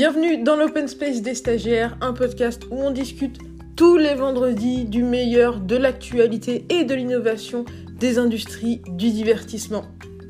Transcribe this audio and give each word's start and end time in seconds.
Bienvenue 0.00 0.44
dans 0.44 0.54
l'Open 0.54 0.86
Space 0.86 1.22
des 1.22 1.34
stagiaires, 1.34 1.98
un 2.00 2.12
podcast 2.12 2.62
où 2.70 2.76
on 2.76 2.92
discute 2.92 3.40
tous 3.76 3.96
les 3.96 4.14
vendredis 4.14 4.84
du 4.84 5.02
meilleur 5.02 5.58
de 5.58 5.74
l'actualité 5.74 6.64
et 6.68 6.84
de 6.84 6.94
l'innovation 6.94 7.64
des 7.98 8.16
industries 8.16 8.80
du 8.86 9.10
divertissement. 9.10 9.82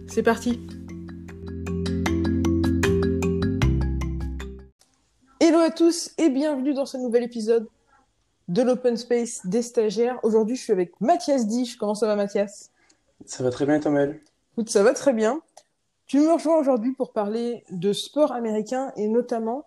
C'est 0.07 0.23
parti 0.23 0.59
Hello 5.39 5.59
à 5.59 5.71
tous 5.71 6.12
et 6.16 6.30
bienvenue 6.30 6.73
dans 6.73 6.87
ce 6.87 6.96
nouvel 6.96 7.25
épisode 7.25 7.69
de 8.48 8.62
l'Open 8.62 8.96
Space 8.96 9.45
des 9.45 9.61
stagiaires. 9.61 10.19
Aujourd'hui, 10.23 10.57
je 10.57 10.62
suis 10.62 10.73
avec 10.73 10.98
Mathias 11.03 11.46
Dich. 11.46 11.77
Comment 11.77 11.95
ça 11.95 12.07
va, 12.07 12.16
Mathias? 12.16 12.71
Ça 13.27 13.45
va 13.45 13.50
très 13.50 13.66
bien, 13.66 13.80
Tomel. 13.80 14.19
Écoute, 14.55 14.71
ça 14.71 14.82
va 14.82 14.95
très 14.95 15.12
bien. 15.12 15.43
Tu 16.09 16.21
me 16.21 16.32
rejoins 16.32 16.57
aujourd'hui 16.57 16.95
pour 16.95 17.12
parler 17.12 17.64
de 17.70 17.92
sport 17.92 18.32
américain 18.32 18.92
et 18.96 19.09
notamment 19.09 19.66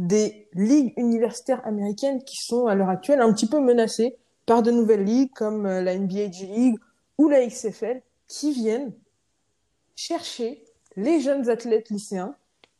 des 0.00 0.48
ligues 0.54 0.94
universitaires 0.96 1.60
américaines 1.66 2.24
qui 2.24 2.42
sont 2.42 2.66
à 2.66 2.74
l'heure 2.74 2.88
actuelle 2.88 3.20
un 3.20 3.30
petit 3.34 3.46
peu 3.46 3.60
menacées 3.60 4.16
par 4.46 4.62
de 4.62 4.70
nouvelles 4.70 5.04
ligues 5.04 5.32
comme 5.34 5.66
euh, 5.66 5.82
la 5.82 5.94
NBA 5.94 6.30
G 6.30 6.46
League 6.46 6.78
ou 7.18 7.28
la 7.28 7.46
XFL 7.46 8.00
qui 8.26 8.52
viennent 8.52 8.92
chercher 9.94 10.64
les 10.96 11.20
jeunes 11.20 11.50
athlètes 11.50 11.90
lycéens 11.90 12.34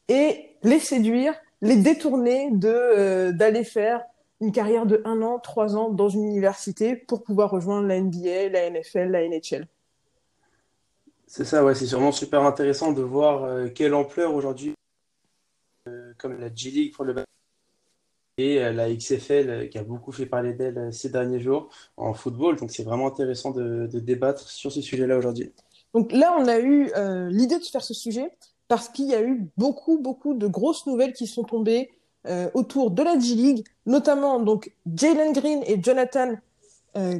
et 0.08 0.56
les 0.62 0.78
séduire, 0.78 1.34
les 1.60 1.76
détourner 1.76 2.50
de 2.52 2.68
euh, 2.68 3.32
d'aller 3.32 3.64
faire 3.64 4.02
une 4.40 4.50
carrière 4.50 4.86
de 4.86 5.02
un 5.04 5.20
an, 5.20 5.38
trois 5.38 5.76
ans 5.76 5.90
dans 5.90 6.08
une 6.08 6.24
université 6.24 6.96
pour 6.96 7.22
pouvoir 7.22 7.50
rejoindre 7.50 7.86
la 7.86 8.00
NBA, 8.00 8.48
la 8.48 8.70
NFL, 8.70 9.10
la 9.10 9.28
NHL. 9.28 9.68
C'est 11.26 11.44
ça, 11.44 11.62
ouais, 11.62 11.74
c'est 11.74 11.86
sûrement 11.86 12.12
super 12.12 12.44
intéressant 12.44 12.92
de 12.92 13.02
voir 13.02 13.44
euh, 13.44 13.68
quelle 13.68 13.92
ampleur 13.92 14.34
aujourd'hui, 14.34 14.72
comme 16.20 16.38
la 16.38 16.54
G 16.54 16.70
League 16.70 16.94
pour 16.94 17.04
le 17.04 17.14
et 18.38 18.62
euh, 18.62 18.72
la 18.72 18.94
XFL 18.94 19.68
qui 19.68 19.78
a 19.78 19.82
beaucoup 19.82 20.12
fait 20.12 20.26
parler 20.26 20.54
d'elle 20.54 20.92
ces 20.92 21.10
derniers 21.10 21.40
jours 21.40 21.68
en 21.96 22.14
football. 22.14 22.56
Donc 22.56 22.70
c'est 22.70 22.84
vraiment 22.84 23.06
intéressant 23.06 23.50
de, 23.50 23.86
débattre 23.86 24.48
sur 24.48 24.72
ce 24.72 24.80
sujet-là 24.80 25.18
aujourd'hui. 25.18 25.52
Donc 25.92 26.12
là, 26.12 26.34
on 26.38 26.46
a 26.46 26.58
eu 26.60 26.90
l'idée 27.30 27.58
de 27.58 27.64
faire 27.64 27.82
ce 27.82 27.94
sujet 27.94 28.30
parce 28.68 28.88
qu'il 28.88 29.06
y 29.06 29.14
a 29.14 29.22
eu 29.22 29.48
beaucoup, 29.56 29.98
beaucoup 29.98 30.34
de 30.34 30.46
grosses 30.46 30.86
nouvelles 30.86 31.12
qui 31.12 31.26
sont 31.26 31.42
tombées 31.42 31.90
euh, 32.26 32.50
autour 32.52 32.90
de 32.90 33.02
la 33.02 33.18
G 33.18 33.34
League, 33.34 33.66
notamment 33.86 34.40
donc 34.40 34.72
Jalen 34.94 35.32
Green 35.32 35.62
et 35.66 35.82
Jonathan 35.82 36.34
euh, 36.96 37.18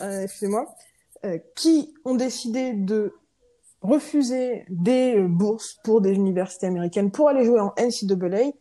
euh, 0.00 0.22
excusez-moi, 0.22 0.74
euh, 1.24 1.38
qui 1.54 1.94
ont 2.06 2.14
décidé 2.14 2.72
de 2.72 3.14
refuser 3.84 4.64
des 4.70 5.20
bourses 5.20 5.78
pour 5.84 6.00
des 6.00 6.12
universités 6.14 6.66
américaines 6.66 7.10
pour 7.10 7.28
aller 7.28 7.44
jouer 7.44 7.60
en 7.60 7.74
NCAA 7.78 8.52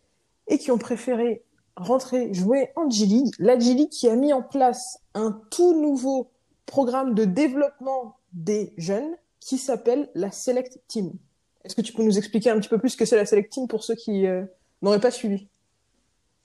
et 0.47 0.57
qui 0.57 0.69
ont 0.69 0.77
préféré 0.77 1.43
rentrer 1.75 2.33
jouer 2.33 2.69
en 2.75 2.89
G 2.89 3.05
League. 3.05 3.33
La 3.39 3.57
G 3.57 3.73
League 3.73 3.89
qui 3.89 4.09
a 4.09 4.15
mis 4.15 4.33
en 4.33 4.41
place 4.41 4.99
un 5.13 5.41
tout 5.49 5.79
nouveau 5.81 6.29
programme 6.65 7.13
de 7.15 7.25
développement 7.25 8.17
des 8.33 8.73
jeunes 8.77 9.15
qui 9.39 9.57
s'appelle 9.57 10.09
la 10.13 10.31
Select 10.31 10.79
Team. 10.87 11.13
Est-ce 11.63 11.75
que 11.75 11.81
tu 11.81 11.93
peux 11.93 12.03
nous 12.03 12.17
expliquer 12.17 12.49
un 12.49 12.59
petit 12.59 12.69
peu 12.69 12.77
plus 12.77 12.89
ce 12.89 12.97
que 12.97 13.05
c'est 13.05 13.15
la 13.15 13.25
Select 13.25 13.51
Team 13.51 13.67
pour 13.67 13.83
ceux 13.83 13.95
qui 13.95 14.27
euh, 14.27 14.43
n'auraient 14.81 14.99
pas 14.99 15.11
suivi? 15.11 15.47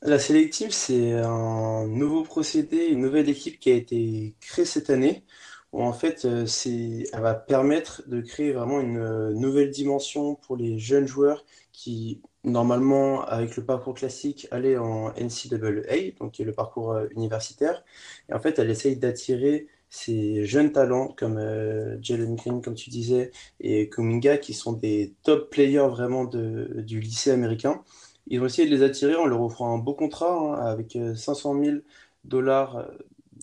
La 0.02 0.20
Select 0.20 0.52
Team, 0.52 0.70
c'est 0.70 1.14
un 1.14 1.86
nouveau 1.88 2.22
procédé, 2.22 2.86
une 2.86 3.00
nouvelle 3.00 3.28
équipe 3.28 3.58
qui 3.58 3.72
a 3.72 3.74
été 3.74 4.36
créée 4.40 4.64
cette 4.64 4.90
année, 4.90 5.24
où 5.72 5.83
en 5.83 5.92
fait, 5.92 6.24
euh, 6.24 6.47
elle 6.66 7.20
va 7.20 7.34
permettre 7.34 8.02
de 8.08 8.20
créer 8.20 8.52
vraiment 8.52 8.80
une 8.80 8.98
euh, 8.98 9.33
nouvelle 9.33 9.70
dimension 9.70 10.34
pour 10.36 10.56
les 10.56 10.78
jeunes 10.78 11.06
joueurs 11.06 11.44
qui, 11.72 12.22
normalement, 12.44 13.24
avec 13.24 13.56
le 13.56 13.64
parcours 13.64 13.94
classique, 13.94 14.48
allaient 14.50 14.78
en 14.78 15.12
NCAA, 15.14 16.12
donc 16.18 16.33
qui 16.33 16.42
est 16.42 16.45
le 16.45 16.52
parcours 16.52 16.98
universitaire. 17.17 17.84
Et 18.29 18.34
en 18.34 18.40
fait, 18.40 18.58
elle 18.58 18.70
essaye 18.70 18.96
d'attirer 18.96 19.68
ces 19.90 20.45
jeunes 20.45 20.73
talents 20.73 21.08
comme 21.08 21.39
euh, 21.39 21.98
Jalen 22.02 22.36
Green, 22.36 22.61
comme 22.62 22.74
tu 22.74 22.90
disais, 22.90 23.30
et 23.61 23.89
Kuminga, 23.89 24.39
qui 24.39 24.55
sont 24.55 24.73
des 24.73 25.14
top 25.23 25.50
players 25.50 25.89
vraiment 25.89 26.24
de, 26.24 26.83
du 26.83 27.00
lycée 27.00 27.30
américain. 27.30 27.83
Ils 28.27 28.40
vont 28.40 28.46
essayer 28.46 28.68
de 28.68 28.74
les 28.74 28.83
attirer 28.83 29.14
en 29.17 29.27
leur 29.27 29.40
offrant 29.42 29.74
un 29.74 29.79
beau 29.79 29.95
contrat 29.95 30.33
hein, 30.33 30.67
avec 30.67 30.98
500 31.17 31.56
euh, 31.61 31.64
000 31.64 31.77
dollars 32.24 32.77
euh, 32.77 32.86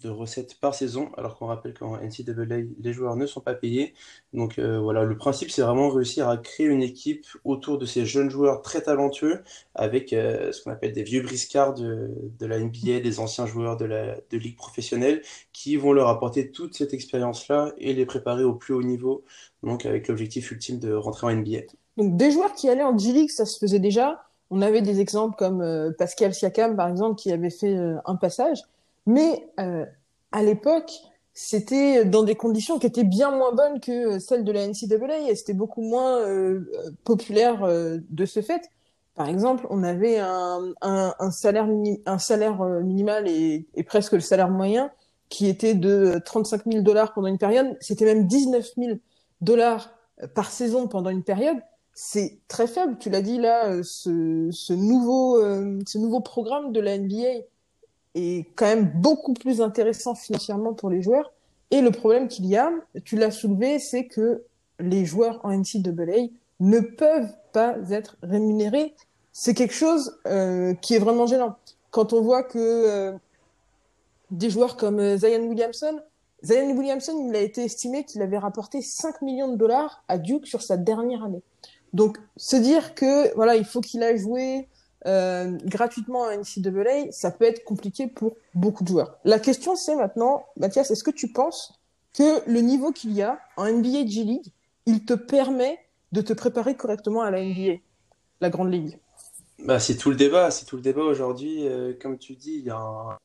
de 0.05 0.11
recettes 0.11 0.59
par 0.59 0.75
saison, 0.75 1.09
alors 1.17 1.37
qu'on 1.37 1.47
rappelle 1.47 1.73
qu'en 1.73 1.97
NCAA, 1.97 2.45
les 2.79 2.93
joueurs 2.93 3.15
ne 3.15 3.25
sont 3.25 3.41
pas 3.41 3.55
payés. 3.55 3.93
Donc 4.33 4.59
euh, 4.59 4.79
voilà, 4.79 5.03
le 5.03 5.17
principe, 5.17 5.49
c'est 5.49 5.63
vraiment 5.63 5.89
réussir 5.89 6.29
à 6.29 6.37
créer 6.37 6.67
une 6.67 6.83
équipe 6.83 7.25
autour 7.43 7.77
de 7.77 7.85
ces 7.85 8.05
jeunes 8.05 8.29
joueurs 8.29 8.61
très 8.61 8.81
talentueux, 8.81 9.43
avec 9.73 10.13
euh, 10.13 10.51
ce 10.51 10.61
qu'on 10.61 10.71
appelle 10.71 10.93
des 10.93 11.03
vieux 11.03 11.21
briscards 11.21 11.73
de, 11.73 12.11
de, 12.39 12.45
la 12.45 12.59
NBA, 12.59 12.99
des 12.99 13.19
anciens 13.19 13.47
joueurs 13.47 13.77
de 13.77 13.85
la 13.85 14.15
de 14.29 14.37
ligue 14.37 14.57
professionnelle, 14.57 15.21
qui 15.53 15.75
vont 15.75 15.93
leur 15.93 16.07
apporter 16.07 16.51
toute 16.51 16.75
cette 16.75 16.93
expérience-là 16.93 17.73
et 17.77 17.93
les 17.93 18.05
préparer 18.05 18.43
au 18.43 18.53
plus 18.53 18.73
haut 18.73 18.83
niveau, 18.83 19.23
donc 19.63 19.85
avec 19.85 20.07
l'objectif 20.07 20.51
ultime 20.51 20.79
de 20.79 20.93
rentrer 20.93 21.27
en 21.27 21.35
NBA. 21.35 21.61
Donc 21.97 22.15
des 22.17 22.31
joueurs 22.31 22.53
qui 22.53 22.69
allaient 22.69 22.83
en 22.83 22.97
G-League, 22.97 23.31
ça 23.31 23.45
se 23.45 23.57
faisait 23.57 23.79
déjà. 23.79 24.21
On 24.51 24.61
avait 24.61 24.81
des 24.83 24.99
exemples 24.99 25.35
comme 25.37 25.61
euh, 25.61 25.91
Pascal 25.97 26.33
Siakam, 26.33 26.75
par 26.75 26.87
exemple, 26.87 27.15
qui 27.15 27.31
avait 27.31 27.49
fait 27.49 27.75
un 28.05 28.15
passage. 28.15 28.61
Mais 29.05 29.47
euh, 29.59 29.85
à 30.31 30.43
l'époque, 30.43 30.91
c'était 31.35 32.05
dans 32.05 32.23
des 32.23 32.35
conditions 32.35 32.79
qui 32.79 32.87
étaient 32.87 33.03
bien 33.03 33.29
moins 33.35 33.51
bonnes 33.53 33.81
que 33.81 34.19
celles 34.19 34.45
de 34.45 34.51
la 34.53 34.65
NCAA 34.67 35.29
et 35.29 35.35
c'était 35.35 35.53
beaucoup 35.53 35.81
moins 35.81 36.21
euh, 36.21 36.61
populaire 37.03 37.63
euh, 37.65 37.97
de 38.09 38.25
ce 38.25 38.41
fait. 38.41 38.61
Par 39.15 39.27
exemple, 39.27 39.67
on 39.69 39.83
avait 39.83 40.17
un, 40.17 40.73
un, 40.81 41.13
un 41.19 41.31
salaire, 41.31 41.67
un 42.05 42.17
salaire 42.19 42.61
euh, 42.61 42.81
minimal 42.81 43.27
et, 43.27 43.67
et, 43.75 43.83
presque 43.83 44.13
le 44.13 44.21
salaire 44.21 44.49
moyen 44.49 44.91
qui 45.27 45.47
était 45.47 45.73
de 45.75 46.21
35 46.23 46.63
000 46.71 46.83
dollars 46.83 47.13
pendant 47.13 47.27
une 47.27 47.37
période. 47.37 47.75
C'était 47.81 48.05
même 48.05 48.27
19 48.27 48.65
000 48.77 48.97
dollars 49.41 49.91
par 50.35 50.51
saison 50.51 50.87
pendant 50.87 51.09
une 51.09 51.23
période. 51.23 51.57
C'est 51.93 52.39
très 52.47 52.67
faible. 52.67 52.97
Tu 52.97 53.09
l'as 53.09 53.21
dit 53.21 53.39
là, 53.39 53.83
ce, 53.83 54.49
ce 54.51 54.73
nouveau, 54.73 55.41
ce 55.85 55.97
nouveau 55.97 56.19
programme 56.19 56.71
de 56.73 56.79
la 56.79 56.97
NBA 56.97 57.45
est 58.15 58.47
quand 58.55 58.65
même 58.65 58.91
beaucoup 58.95 59.33
plus 59.33 59.61
intéressant 59.61 60.15
financièrement 60.15 60.73
pour 60.73 60.89
les 60.89 61.01
joueurs. 61.01 61.31
Et 61.71 61.81
le 61.81 61.91
problème 61.91 62.27
qu'il 62.27 62.45
y 62.45 62.57
a, 62.57 62.71
tu 63.03 63.17
l'as 63.17 63.31
soulevé, 63.31 63.79
c'est 63.79 64.05
que 64.05 64.43
les 64.79 65.05
joueurs 65.05 65.39
en 65.43 65.51
NCAA 65.51 66.29
ne 66.59 66.79
peuvent 66.79 67.33
pas 67.51 67.75
être 67.89 68.17
rémunérés. 68.23 68.95
C'est 69.31 69.53
quelque 69.53 69.73
chose 69.73 70.17
euh, 70.27 70.73
qui 70.75 70.95
est 70.95 70.99
vraiment 70.99 71.27
gênant. 71.27 71.55
Quand 71.91 72.13
on 72.13 72.21
voit 72.21 72.43
que 72.43 72.57
euh, 72.57 73.11
des 74.31 74.49
joueurs 74.49 74.77
comme 74.77 74.99
euh, 74.99 75.17
Zion 75.17 75.47
Williamson, 75.47 75.99
Zion 76.43 76.71
Williamson, 76.77 77.27
il 77.27 77.35
a 77.35 77.39
été 77.39 77.63
estimé 77.63 78.05
qu'il 78.05 78.21
avait 78.21 78.37
rapporté 78.37 78.81
5 78.81 79.21
millions 79.21 79.49
de 79.49 79.57
dollars 79.57 80.03
à 80.07 80.17
Duke 80.17 80.47
sur 80.47 80.61
sa 80.61 80.77
dernière 80.77 81.23
année. 81.23 81.41
Donc, 81.93 82.17
se 82.37 82.55
dire 82.55 82.93
que 82.93 83.33
voilà, 83.35 83.55
il 83.55 83.65
faut 83.65 83.81
qu'il 83.81 84.03
a 84.03 84.15
joué 84.15 84.67
euh, 85.05 85.57
gratuitement 85.65 86.25
à 86.25 86.35
NCAA, 86.35 87.11
ça 87.11 87.31
peut 87.31 87.45
être 87.45 87.63
compliqué 87.63 88.07
pour 88.07 88.37
beaucoup 88.53 88.83
de 88.83 88.89
joueurs. 88.89 89.17
La 89.23 89.39
question 89.39 89.75
c'est 89.75 89.95
maintenant, 89.95 90.45
Mathias, 90.57 90.91
est-ce 90.91 91.03
que 91.03 91.11
tu 91.11 91.31
penses 91.31 91.79
que 92.17 92.49
le 92.49 92.61
niveau 92.61 92.91
qu'il 92.91 93.11
y 93.11 93.21
a 93.21 93.39
en 93.57 93.65
NBA 93.65 94.07
G 94.07 94.23
League, 94.23 94.51
il 94.85 95.05
te 95.05 95.13
permet 95.13 95.79
de 96.11 96.21
te 96.21 96.33
préparer 96.33 96.75
correctement 96.75 97.21
à 97.21 97.31
la 97.31 97.43
NBA, 97.43 97.79
la 98.41 98.49
grande 98.49 98.71
ligue? 98.71 98.99
Bah, 99.59 99.79
C'est 99.79 99.95
tout 99.95 100.09
le 100.09 100.15
débat, 100.15 100.51
c'est 100.51 100.65
tout 100.65 100.75
le 100.75 100.81
débat 100.81 101.03
aujourd'hui. 101.03 101.67
Euh, 101.67 101.93
comme 101.99 102.17
tu 102.17 102.35
dis, 102.35 102.55
il 102.55 102.65
y 102.65 102.69
a 102.69 102.77
un 102.77 103.17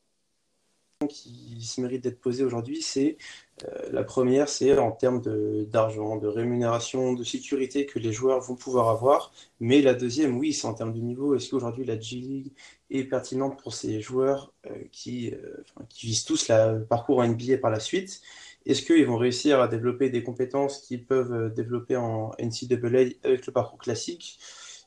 qui 1.07 1.57
se 1.61 1.81
mérite 1.81 2.03
d'être 2.03 2.19
posée 2.19 2.43
aujourd'hui, 2.43 2.81
c'est 2.81 3.17
euh, 3.65 3.89
la 3.91 4.03
première, 4.03 4.49
c'est 4.49 4.77
en 4.77 4.91
termes 4.91 5.21
d'argent, 5.65 6.17
de, 6.17 6.27
rémunération, 6.27 7.13
de 7.13 7.23
sécurité 7.23 7.85
que 7.85 7.99
les 7.99 8.11
joueurs 8.11 8.41
vont 8.41 8.55
pouvoir 8.55 8.89
avoir. 8.89 9.31
Mais 9.59 9.81
la 9.81 9.93
deuxième, 9.93 10.37
oui, 10.37 10.53
c'est 10.53 10.67
en 10.67 10.73
termes 10.73 10.93
de 10.93 10.99
niveau. 10.99 11.35
Est-ce 11.35 11.49
qu'aujourd'hui 11.49 11.85
la 11.85 11.99
G 11.99 12.17
League 12.17 12.51
est 12.89 13.03
pertinente 13.03 13.61
pour 13.61 13.73
ces 13.73 14.01
joueurs 14.01 14.53
euh, 14.67 14.75
qui, 14.91 15.31
euh, 15.31 15.63
qui 15.89 16.07
visent 16.07 16.25
tous 16.25 16.49
le 16.49 16.83
parcours 16.85 17.19
en 17.19 17.27
NBA 17.27 17.57
par 17.57 17.71
la 17.71 17.79
suite? 17.79 18.21
Est-ce 18.65 18.83
qu'ils 18.83 19.05
vont 19.05 19.17
réussir 19.17 19.59
à 19.59 19.67
développer 19.67 20.09
des 20.09 20.23
compétences 20.23 20.79
qu'ils 20.79 21.05
peuvent 21.05 21.53
développer 21.53 21.95
en 21.95 22.31
NCAA 22.39 23.15
avec 23.23 23.47
le 23.47 23.51
parcours 23.51 23.79
classique? 23.79 24.39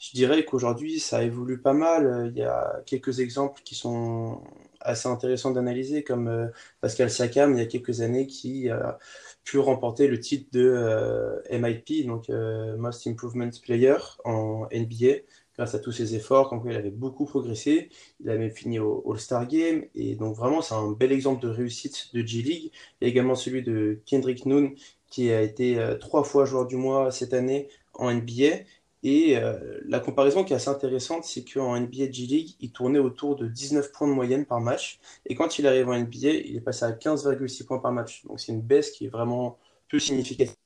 Je 0.04 0.10
dirais 0.12 0.44
qu'aujourd'hui, 0.44 1.00
ça 1.00 1.22
évolue 1.22 1.60
pas 1.60 1.72
mal. 1.72 2.30
Il 2.34 2.38
y 2.38 2.42
a 2.42 2.82
quelques 2.84 3.20
exemples 3.20 3.62
qui 3.64 3.74
sont 3.74 4.42
assez 4.80 5.08
intéressants 5.08 5.50
d'analyser, 5.50 6.04
comme 6.04 6.28
euh, 6.28 6.48
Pascal 6.80 7.10
Siakam, 7.10 7.54
il 7.54 7.58
y 7.58 7.62
a 7.62 7.66
quelques 7.66 8.02
années, 8.02 8.26
qui 8.26 8.68
a 8.68 8.98
pu 9.44 9.58
remporter 9.58 10.06
le 10.06 10.20
titre 10.20 10.48
de 10.52 10.62
euh, 10.62 11.40
MIP, 11.50 12.06
donc 12.06 12.28
euh, 12.28 12.76
Most 12.76 13.06
Improvement 13.06 13.48
Player 13.62 13.96
en 14.24 14.66
NBA, 14.72 15.22
grâce 15.56 15.74
à 15.74 15.78
tous 15.78 15.92
ses 15.92 16.14
efforts. 16.14 16.50
Quand 16.50 16.62
il 16.66 16.76
avait 16.76 16.90
beaucoup 16.90 17.24
progressé, 17.24 17.88
il 18.20 18.28
a 18.28 18.36
même 18.36 18.50
fini 18.50 18.78
au 18.78 19.02
All-Star 19.10 19.46
Game. 19.48 19.84
Et 19.94 20.16
donc 20.16 20.36
vraiment, 20.36 20.60
c'est 20.60 20.74
un 20.74 20.90
bel 20.92 21.12
exemple 21.12 21.42
de 21.42 21.48
réussite 21.48 22.10
de 22.12 22.26
G-League. 22.26 22.72
Il 23.00 23.04
y 23.04 23.06
a 23.06 23.08
également 23.08 23.36
celui 23.36 23.62
de 23.62 24.00
Kendrick 24.04 24.44
Nunn, 24.44 24.74
qui 25.08 25.32
a 25.32 25.40
été 25.40 25.78
trois 26.00 26.24
fois 26.24 26.44
joueur 26.44 26.66
du 26.66 26.76
mois 26.76 27.10
cette 27.10 27.32
année 27.32 27.68
en 27.94 28.12
NBA 28.12 28.64
Et 29.04 29.36
euh, 29.36 29.80
la 29.86 30.00
comparaison 30.00 30.44
qui 30.44 30.54
est 30.54 30.56
assez 30.56 30.70
intéressante, 30.70 31.24
c'est 31.24 31.44
qu'en 31.44 31.78
NBA 31.78 32.10
G-League, 32.10 32.56
il 32.60 32.72
tournait 32.72 32.98
autour 32.98 33.36
de 33.36 33.46
19 33.46 33.92
points 33.92 34.08
de 34.08 34.14
moyenne 34.14 34.46
par 34.46 34.60
match. 34.60 34.98
Et 35.26 35.34
quand 35.34 35.58
il 35.58 35.66
arrive 35.66 35.90
en 35.90 35.94
NBA, 35.98 36.30
il 36.30 36.56
est 36.56 36.60
passé 36.62 36.86
à 36.86 36.92
15,6 36.92 37.66
points 37.66 37.78
par 37.78 37.92
match. 37.92 38.24
Donc 38.24 38.40
c'est 38.40 38.52
une 38.52 38.62
baisse 38.62 38.90
qui 38.90 39.04
est 39.04 39.08
vraiment 39.10 39.58
peu 39.90 39.98
significative. 39.98 40.56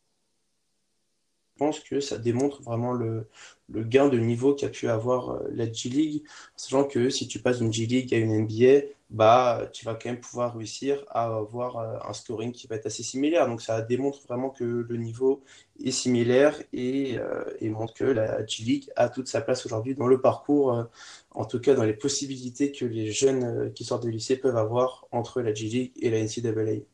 Je 1.54 1.58
pense 1.58 1.80
que 1.80 1.98
ça 1.98 2.16
démontre 2.18 2.62
vraiment 2.62 2.92
le, 2.92 3.28
gain 3.68 4.08
de 4.08 4.18
niveau 4.18 4.54
qu'a 4.54 4.68
pu 4.68 4.88
avoir 4.88 5.30
euh, 5.30 5.48
la 5.52 5.70
G-League, 5.70 6.22
sachant 6.54 6.84
que 6.84 7.10
si 7.10 7.26
tu 7.26 7.40
passes 7.40 7.58
d'une 7.58 7.72
G-League 7.72 8.14
à 8.14 8.18
une 8.18 8.44
NBA, 8.44 8.86
bah, 9.10 9.68
tu 9.72 9.84
vas 9.84 9.94
quand 9.94 10.10
même 10.10 10.20
pouvoir 10.20 10.56
réussir 10.56 11.04
à 11.10 11.24
avoir 11.24 11.78
euh, 11.78 11.98
un 12.08 12.12
scoring 12.12 12.52
qui 12.52 12.66
va 12.66 12.76
être 12.76 12.86
assez 12.86 13.02
similaire. 13.02 13.46
Donc 13.46 13.62
ça 13.62 13.80
démontre 13.82 14.20
vraiment 14.26 14.50
que 14.50 14.64
le 14.64 14.96
niveau 14.96 15.42
est 15.82 15.90
similaire 15.90 16.60
et, 16.72 17.18
euh, 17.18 17.44
montre 17.70 17.94
que 17.94 18.04
la 18.04 18.44
G-League 18.46 18.90
a 18.96 19.08
toute 19.08 19.28
sa 19.28 19.40
place 19.40 19.64
aujourd'hui 19.66 19.94
dans 19.94 20.06
le 20.06 20.20
parcours, 20.20 20.86
en 21.30 21.44
tout 21.44 21.60
cas 21.60 21.74
dans 21.74 21.84
les 21.84 21.94
possibilités 21.94 22.72
que 22.72 22.84
les 22.84 23.12
jeunes 23.12 23.72
qui 23.74 23.84
sortent 23.84 24.04
de 24.04 24.10
lycée 24.10 24.36
peuvent 24.36 24.56
avoir 24.56 25.06
entre 25.12 25.40
la 25.40 25.54
G-League 25.54 25.92
et 25.96 26.10
la 26.10 26.18
NCAA. 26.18 26.84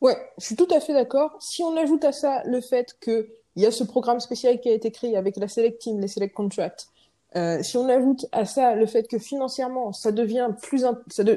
Ouais, 0.00 0.16
je 0.38 0.44
suis 0.44 0.56
tout 0.56 0.68
à 0.70 0.80
fait 0.80 0.92
d'accord. 0.92 1.36
Si 1.40 1.62
on 1.62 1.76
ajoute 1.76 2.04
à 2.04 2.12
ça 2.12 2.42
le 2.44 2.60
fait 2.60 2.96
que 3.00 3.28
il 3.56 3.62
y 3.62 3.66
a 3.66 3.72
ce 3.72 3.82
programme 3.82 4.20
spécial 4.20 4.60
qui 4.60 4.68
a 4.68 4.72
été 4.72 4.92
créé 4.92 5.16
avec 5.16 5.36
la 5.36 5.48
Select 5.48 5.80
Team, 5.80 6.00
les 6.00 6.06
Select 6.06 6.32
Contracts. 6.32 6.86
Euh, 7.36 7.62
si 7.62 7.76
on 7.76 7.88
ajoute 7.88 8.26
à 8.32 8.44
ça 8.44 8.74
le 8.74 8.86
fait 8.86 9.06
que 9.06 9.18
financièrement, 9.18 9.92
ça 9.92 10.12
devient 10.12 10.48
plus, 10.62 10.84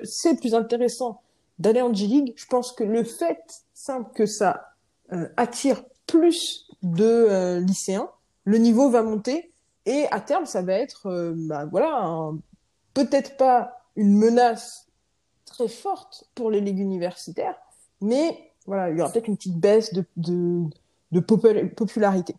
c'est 0.03 0.39
plus 0.39 0.55
intéressant 0.55 1.21
d'aller 1.59 1.81
en 1.81 1.93
G-League, 1.93 2.33
je 2.35 2.45
pense 2.45 2.71
que 2.71 2.83
le 2.83 3.03
fait 3.03 3.63
simple 3.73 4.09
que 4.13 4.25
ça 4.25 4.73
euh, 5.11 5.27
attire 5.37 5.83
plus 6.07 6.67
de 6.81 7.03
euh, 7.03 7.59
lycéens, 7.59 8.09
le 8.45 8.57
niveau 8.57 8.89
va 8.89 9.03
monter 9.03 9.51
et 9.85 10.05
à 10.11 10.21
terme, 10.21 10.45
ça 10.45 10.61
va 10.61 10.73
être, 10.73 11.07
euh, 11.07 11.33
bah, 11.35 11.65
voilà, 11.65 12.31
peut-être 12.93 13.37
pas 13.37 13.81
une 13.95 14.17
menace 14.17 14.87
très 15.45 15.67
forte 15.67 16.25
pour 16.35 16.49
les 16.49 16.61
ligues 16.61 16.79
universitaires, 16.79 17.55
mais 17.99 18.51
voilà, 18.65 18.89
il 18.89 18.97
y 18.97 19.01
aura 19.01 19.11
peut-être 19.11 19.27
une 19.27 19.35
petite 19.35 19.59
baisse 19.59 19.93
de, 19.93 20.05
de 20.15 20.63
de 21.11 21.19
popularité. 21.19 22.35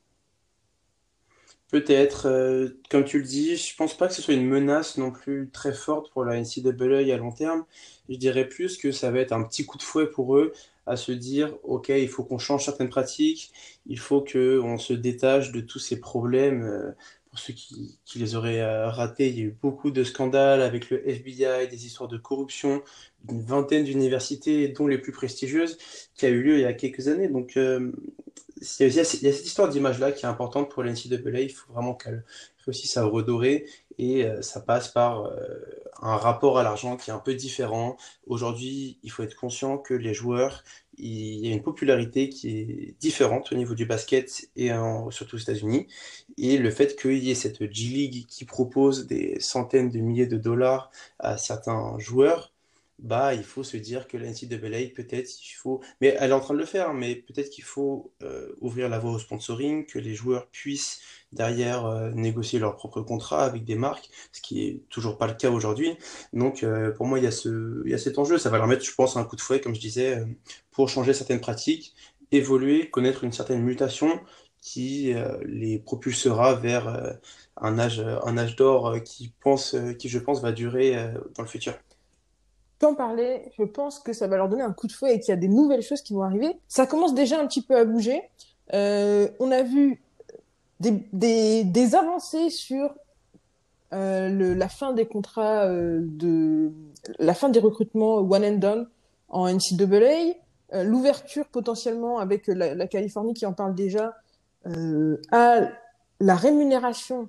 Peut-être, 1.72 2.26
euh, 2.26 2.69
comme 2.90 3.02
tu 3.02 3.16
le 3.19 3.24
dis, 3.24 3.56
je 3.56 3.74
pense 3.74 3.96
pas 3.96 4.06
que 4.06 4.12
ce 4.12 4.20
soit 4.20 4.34
une 4.34 4.46
menace 4.46 4.98
non 4.98 5.10
plus 5.10 5.48
très 5.50 5.72
forte 5.72 6.12
pour 6.12 6.22
la 6.22 6.38
NCAA 6.38 7.14
à 7.14 7.16
long 7.16 7.32
terme. 7.32 7.64
Je 8.10 8.16
dirais 8.16 8.46
plus 8.46 8.76
que 8.76 8.92
ça 8.92 9.10
va 9.10 9.20
être 9.20 9.32
un 9.32 9.42
petit 9.42 9.64
coup 9.64 9.78
de 9.78 9.82
fouet 9.82 10.06
pour 10.06 10.36
eux 10.36 10.52
à 10.84 10.96
se 10.96 11.12
dire, 11.12 11.56
OK, 11.62 11.88
il 11.88 12.10
faut 12.10 12.24
qu'on 12.24 12.36
change 12.36 12.66
certaines 12.66 12.90
pratiques, 12.90 13.52
il 13.86 13.98
faut 13.98 14.20
qu'on 14.20 14.76
se 14.76 14.92
détache 14.92 15.50
de 15.50 15.62
tous 15.62 15.78
ces 15.78 15.98
problèmes. 15.98 16.62
Euh, 16.62 16.92
pour 17.30 17.38
ceux 17.38 17.54
qui, 17.54 17.98
les 18.16 18.34
auraient 18.34 18.60
euh, 18.60 18.90
ratés, 18.90 19.28
il 19.30 19.38
y 19.38 19.40
a 19.40 19.44
eu 19.44 19.56
beaucoup 19.62 19.90
de 19.90 20.04
scandales 20.04 20.60
avec 20.60 20.90
le 20.90 21.08
FBI, 21.08 21.69
des 21.69 21.86
histoires 21.86 22.10
de 22.10 22.19
corruption, 22.19 22.82
d'une 23.24 23.40
vingtaine 23.40 23.84
d'universités, 23.84 24.69
dont 24.69 24.86
les 24.86 24.98
plus 24.98 25.12
prestigieuses, 25.12 25.78
qui 26.14 26.26
a 26.26 26.28
eu 26.28 26.42
lieu 26.42 26.56
il 26.56 26.60
y 26.60 26.66
a 26.66 26.74
quelques 26.74 27.08
années. 27.08 27.28
Donc, 27.28 27.56
il 28.81 28.94
y, 28.94 29.00
a, 29.00 29.05
cette 29.05 29.47
histoire 29.47 29.69
d'image-là 29.69 30.12
qui 30.12 30.25
est 30.25 30.29
importante 30.29 30.70
pour 30.70 30.82
l'NCAA. 30.82 31.41
Il 31.41 31.50
faut 31.50 31.73
vraiment 31.73 31.94
qu'elle 31.94 32.25
réussisse 32.64 32.97
à 32.97 33.05
redorer 33.05 33.67
et 33.99 34.25
euh, 34.25 34.41
ça 34.43 34.61
passe 34.61 34.88
par 34.88 35.26
euh, 35.26 35.37
un 36.00 36.17
rapport 36.17 36.59
à 36.59 36.62
l'argent 36.62 36.97
qui 36.97 37.11
est 37.11 37.12
un 37.12 37.19
peu 37.19 37.35
différent. 37.35 37.97
Aujourd'hui, 38.26 38.99
il 39.03 39.11
faut 39.11 39.23
être 39.23 39.35
conscient 39.35 39.79
que 39.79 39.94
les 39.94 40.14
joueurs, 40.14 40.62
il 40.97 41.47
y 41.47 41.50
a 41.50 41.55
une 41.55 41.62
popularité 41.62 42.29
qui 42.29 42.59
est 42.59 42.97
différente 43.00 43.50
au 43.53 43.56
niveau 43.56 43.75
du 43.75 43.87
basket 43.87 44.49
et 44.56 44.70
surtout 45.11 45.37
aux 45.37 45.38
États-Unis. 45.38 45.87
Et 46.38 46.58
le 46.58 46.70
fait 46.70 46.97
qu'il 47.00 47.19
y 47.25 47.31
ait 47.31 47.35
cette 47.35 47.62
G-League 47.73 48.26
qui 48.29 48.44
propose 48.44 49.06
des 49.06 49.41
centaines 49.41 49.91
de 49.91 49.99
milliers 49.99 50.26
de 50.26 50.37
dollars 50.37 50.91
à 51.19 51.38
certains 51.38 51.99
joueurs, 51.99 52.53
bah, 52.99 53.35
il 53.35 53.43
faut 53.43 53.65
se 53.65 53.77
dire 53.77 54.06
que 54.06 54.17
la 54.17 54.29
NCAA, 54.29 54.94
peut-être, 54.94 55.31
il 55.44 55.55
faut, 55.55 55.81
mais 56.00 56.17
elle 56.19 56.31
est 56.31 56.35
en 56.35 56.41
train 56.41 56.55
de 56.55 56.59
le 56.59 56.67
faire, 56.67 56.94
mais 56.94 57.17
peut-être 57.17 57.50
qu'il 57.50 57.65
faut 57.65 58.12
euh, 58.23 58.55
ouvrir 58.61 58.89
la 58.89 58.99
voie 58.99 59.12
au 59.12 59.19
sponsoring, 59.19 59.87
que 59.87 59.99
les 59.99 60.15
joueurs 60.15 60.49
puissent 60.50 61.00
derrière 61.33 61.87
euh, 61.87 62.11
négocier 62.12 62.59
leur 62.61 62.77
propre 62.77 63.03
contrat 63.03 63.44
avec 63.44 63.65
des 63.65 63.75
marques, 63.75 64.09
ce 64.33 64.41
qui 64.41 64.65
est 64.65 64.81
toujours 64.89 65.19
pas 65.19 65.27
le 65.27 65.35
cas 65.35 65.50
aujourd'hui. 65.50 65.97
Donc, 66.33 66.62
euh, 66.62 66.93
pour 66.93 67.06
moi, 67.06 67.19
il 67.19 67.25
y 67.25 67.27
a 67.27 67.33
ce, 67.33 67.83
il 67.85 67.91
y 67.91 67.94
a 67.94 67.99
cet 67.99 68.19
enjeu. 68.19 68.39
Ça 68.39 68.50
va 68.50 68.59
leur 68.59 68.69
mettre, 68.69 68.85
je 68.85 68.94
pense, 68.94 69.17
un 69.17 69.25
coup 69.25 69.37
de 69.37 69.41
fouet, 69.41 69.61
comme 69.61 69.75
je 69.75 69.81
disais, 69.81 70.23
pour 70.71 70.89
changer 70.89 71.12
certaines 71.15 71.41
pratiques, 71.41 71.94
évoluer, 72.31 72.89
connaître 72.91 73.25
une 73.25 73.33
certaine 73.33 73.62
mutation 73.62 74.21
qui 74.61 75.12
les 75.44 75.79
propulsera 75.81 76.55
vers 76.55 77.19
un 77.56 77.79
âge, 77.79 78.00
un 78.00 78.39
âge 78.39 78.56
d'or 78.56 79.03
qui 79.05 79.33
qui 79.99 80.09
je 80.09 80.19
pense 80.19 80.41
va 80.41 80.53
durer 80.53 80.97
dans 81.35 81.43
le 81.43 81.49
futur 81.49 81.75
en 82.84 82.94
parler, 82.94 83.50
je 83.58 83.64
pense 83.64 83.99
que 83.99 84.12
ça 84.12 84.26
va 84.26 84.37
leur 84.37 84.49
donner 84.49 84.62
un 84.62 84.73
coup 84.73 84.87
de 84.87 84.93
fouet 84.93 85.14
et 85.14 85.20
qu'il 85.20 85.31
y 85.31 85.32
a 85.32 85.37
des 85.37 85.49
nouvelles 85.49 85.82
choses 85.82 86.02
qui 86.02 86.12
vont 86.12 86.23
arriver. 86.23 86.56
Ça 86.69 86.87
commence 86.87 87.14
déjà 87.14 87.40
un 87.40 87.46
petit 87.46 87.62
peu 87.62 87.76
à 87.76 87.84
bouger. 87.84 88.23
Euh, 88.75 89.29
on 89.40 89.50
a 89.50 89.62
vu 89.62 90.02
des, 90.81 91.94
avancées 91.94 92.50
sur 92.50 92.94
euh, 93.93 94.29
le, 94.29 94.55
la 94.55 94.69
fin 94.69 94.93
des 94.93 95.06
contrats 95.06 95.64
euh, 95.67 96.00
de 96.02 96.73
la 97.19 97.34
fin 97.34 97.49
des 97.49 97.61
recrutements 97.61 98.17
one 98.17 98.44
and 98.44 98.58
done 98.58 98.88
en 99.29 99.49
NCAA, 99.49 100.34
l'ouverture 100.84 101.46
potentiellement 101.46 102.19
avec 102.19 102.46
la, 102.46 102.87
Californie 102.87 103.34
qui 103.34 103.46
en 103.46 103.52
parle 103.52 103.75
déjà 103.75 104.14
à 104.64 105.69
la 106.20 106.34
rémunération 106.34 107.29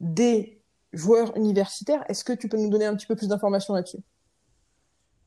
des 0.00 0.60
joueurs 0.92 1.36
universitaires. 1.36 2.04
Est-ce 2.08 2.24
que 2.24 2.32
tu 2.32 2.48
peux 2.48 2.56
nous 2.56 2.70
donner 2.70 2.86
un 2.86 2.94
petit 2.96 3.06
peu 3.06 3.16
plus 3.16 3.28
d'informations 3.28 3.74
là-dessus? 3.74 4.02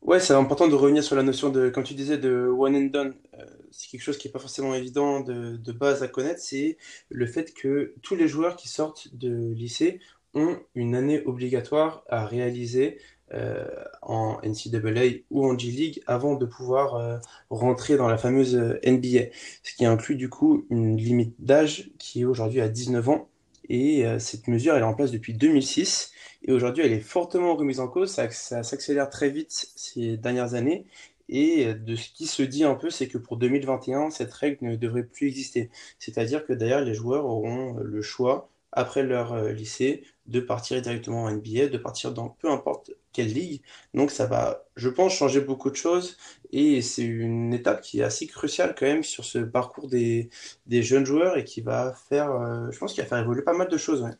Ouais, 0.05 0.19
c'est 0.19 0.33
important 0.33 0.67
de 0.67 0.75
revenir 0.75 1.03
sur 1.03 1.15
la 1.15 1.23
notion 1.23 1.49
de, 1.49 1.69
comme 1.69 1.83
tu 1.83 1.95
disais, 1.95 2.19
de 2.19 2.47
one 2.47 2.75
and 2.75 2.89
done. 2.91 3.15
Euh, 3.39 3.45
c'est 3.71 3.89
quelque 3.89 4.03
chose 4.03 4.19
qui 4.19 4.27
est 4.27 4.31
pas 4.31 4.37
forcément 4.37 4.75
évident 4.75 5.19
de, 5.19 5.57
de 5.57 5.71
base 5.71 6.03
à 6.03 6.07
connaître, 6.07 6.39
c'est 6.39 6.77
le 7.09 7.25
fait 7.25 7.55
que 7.55 7.95
tous 8.03 8.15
les 8.15 8.27
joueurs 8.27 8.55
qui 8.55 8.67
sortent 8.69 9.15
de 9.15 9.51
lycée 9.53 9.99
ont 10.35 10.59
une 10.75 10.93
année 10.93 11.23
obligatoire 11.25 12.03
à 12.07 12.23
réaliser 12.27 12.99
euh, 13.33 13.65
en 14.03 14.37
NCAA 14.43 15.23
ou 15.31 15.43
en 15.43 15.57
G-League 15.57 16.03
avant 16.05 16.35
de 16.35 16.45
pouvoir 16.45 16.95
euh, 16.97 17.17
rentrer 17.49 17.97
dans 17.97 18.07
la 18.07 18.19
fameuse 18.19 18.55
NBA. 18.85 19.31
Ce 19.63 19.73
qui 19.75 19.85
inclut 19.85 20.15
du 20.15 20.29
coup 20.29 20.67
une 20.69 20.97
limite 20.97 21.33
d'âge 21.39 21.89
qui 21.97 22.21
est 22.21 22.25
aujourd'hui 22.25 22.61
à 22.61 22.69
19 22.69 23.09
ans. 23.09 23.27
Et 23.69 24.05
euh, 24.05 24.19
cette 24.19 24.47
mesure, 24.47 24.75
est 24.75 24.81
en 24.83 24.93
place 24.93 25.11
depuis 25.11 25.33
2006. 25.33 26.11
Et 26.43 26.51
aujourd'hui, 26.51 26.83
elle 26.83 26.93
est 26.93 26.99
fortement 26.99 27.55
remise 27.55 27.79
en 27.79 27.87
cause. 27.87 28.11
Ça, 28.11 28.29
ça 28.31 28.63
s'accélère 28.63 29.09
très 29.09 29.29
vite 29.29 29.71
ces 29.75 30.17
dernières 30.17 30.53
années. 30.53 30.85
Et 31.27 31.73
de 31.73 31.95
ce 31.95 32.09
qui 32.11 32.27
se 32.27 32.43
dit 32.43 32.63
un 32.63 32.75
peu, 32.75 32.89
c'est 32.89 33.07
que 33.07 33.17
pour 33.17 33.37
2021, 33.37 34.11
cette 34.11 34.31
règle 34.33 34.65
ne 34.67 34.75
devrait 34.75 35.03
plus 35.03 35.27
exister. 35.27 35.71
C'est-à-dire 35.99 36.45
que 36.45 36.53
d'ailleurs, 36.53 36.81
les 36.81 36.93
joueurs 36.93 37.25
auront 37.25 37.73
le 37.79 38.01
choix, 38.03 38.49
après 38.75 39.03
leur 39.03 39.33
euh, 39.33 39.51
lycée, 39.51 40.03
de 40.27 40.39
partir 40.39 40.81
directement 40.81 41.23
en 41.23 41.31
NBA, 41.31 41.67
de 41.67 41.77
partir 41.77 42.13
dans 42.13 42.29
peu 42.29 42.51
importe 42.51 42.91
quelle 43.15 43.33
ligue. 43.33 43.61
Donc 43.93 44.11
ça 44.11 44.25
va, 44.25 44.65
je 44.75 44.89
pense, 44.89 45.13
changer 45.13 45.41
beaucoup 45.41 45.69
de 45.69 45.75
choses. 45.75 46.17
Et 46.51 46.81
c'est 46.81 47.03
une 47.03 47.53
étape 47.53 47.81
qui 47.81 47.99
est 47.99 48.03
assez 48.03 48.27
cruciale 48.27 48.75
quand 48.77 48.85
même 48.85 49.03
sur 49.03 49.25
ce 49.25 49.39
parcours 49.39 49.87
des, 49.87 50.29
jeunes 50.69 51.05
joueurs 51.05 51.37
et 51.37 51.43
qui 51.43 51.61
va 51.61 51.93
faire, 52.09 52.31
euh, 52.31 52.69
je 52.71 52.77
pense, 52.77 52.93
qu'il 52.93 53.03
va 53.03 53.09
faire 53.09 53.19
évoluer 53.19 53.41
pas 53.41 53.53
mal 53.53 53.67
de 53.67 53.77
choses. 53.77 54.01
Ouais. 54.01 54.11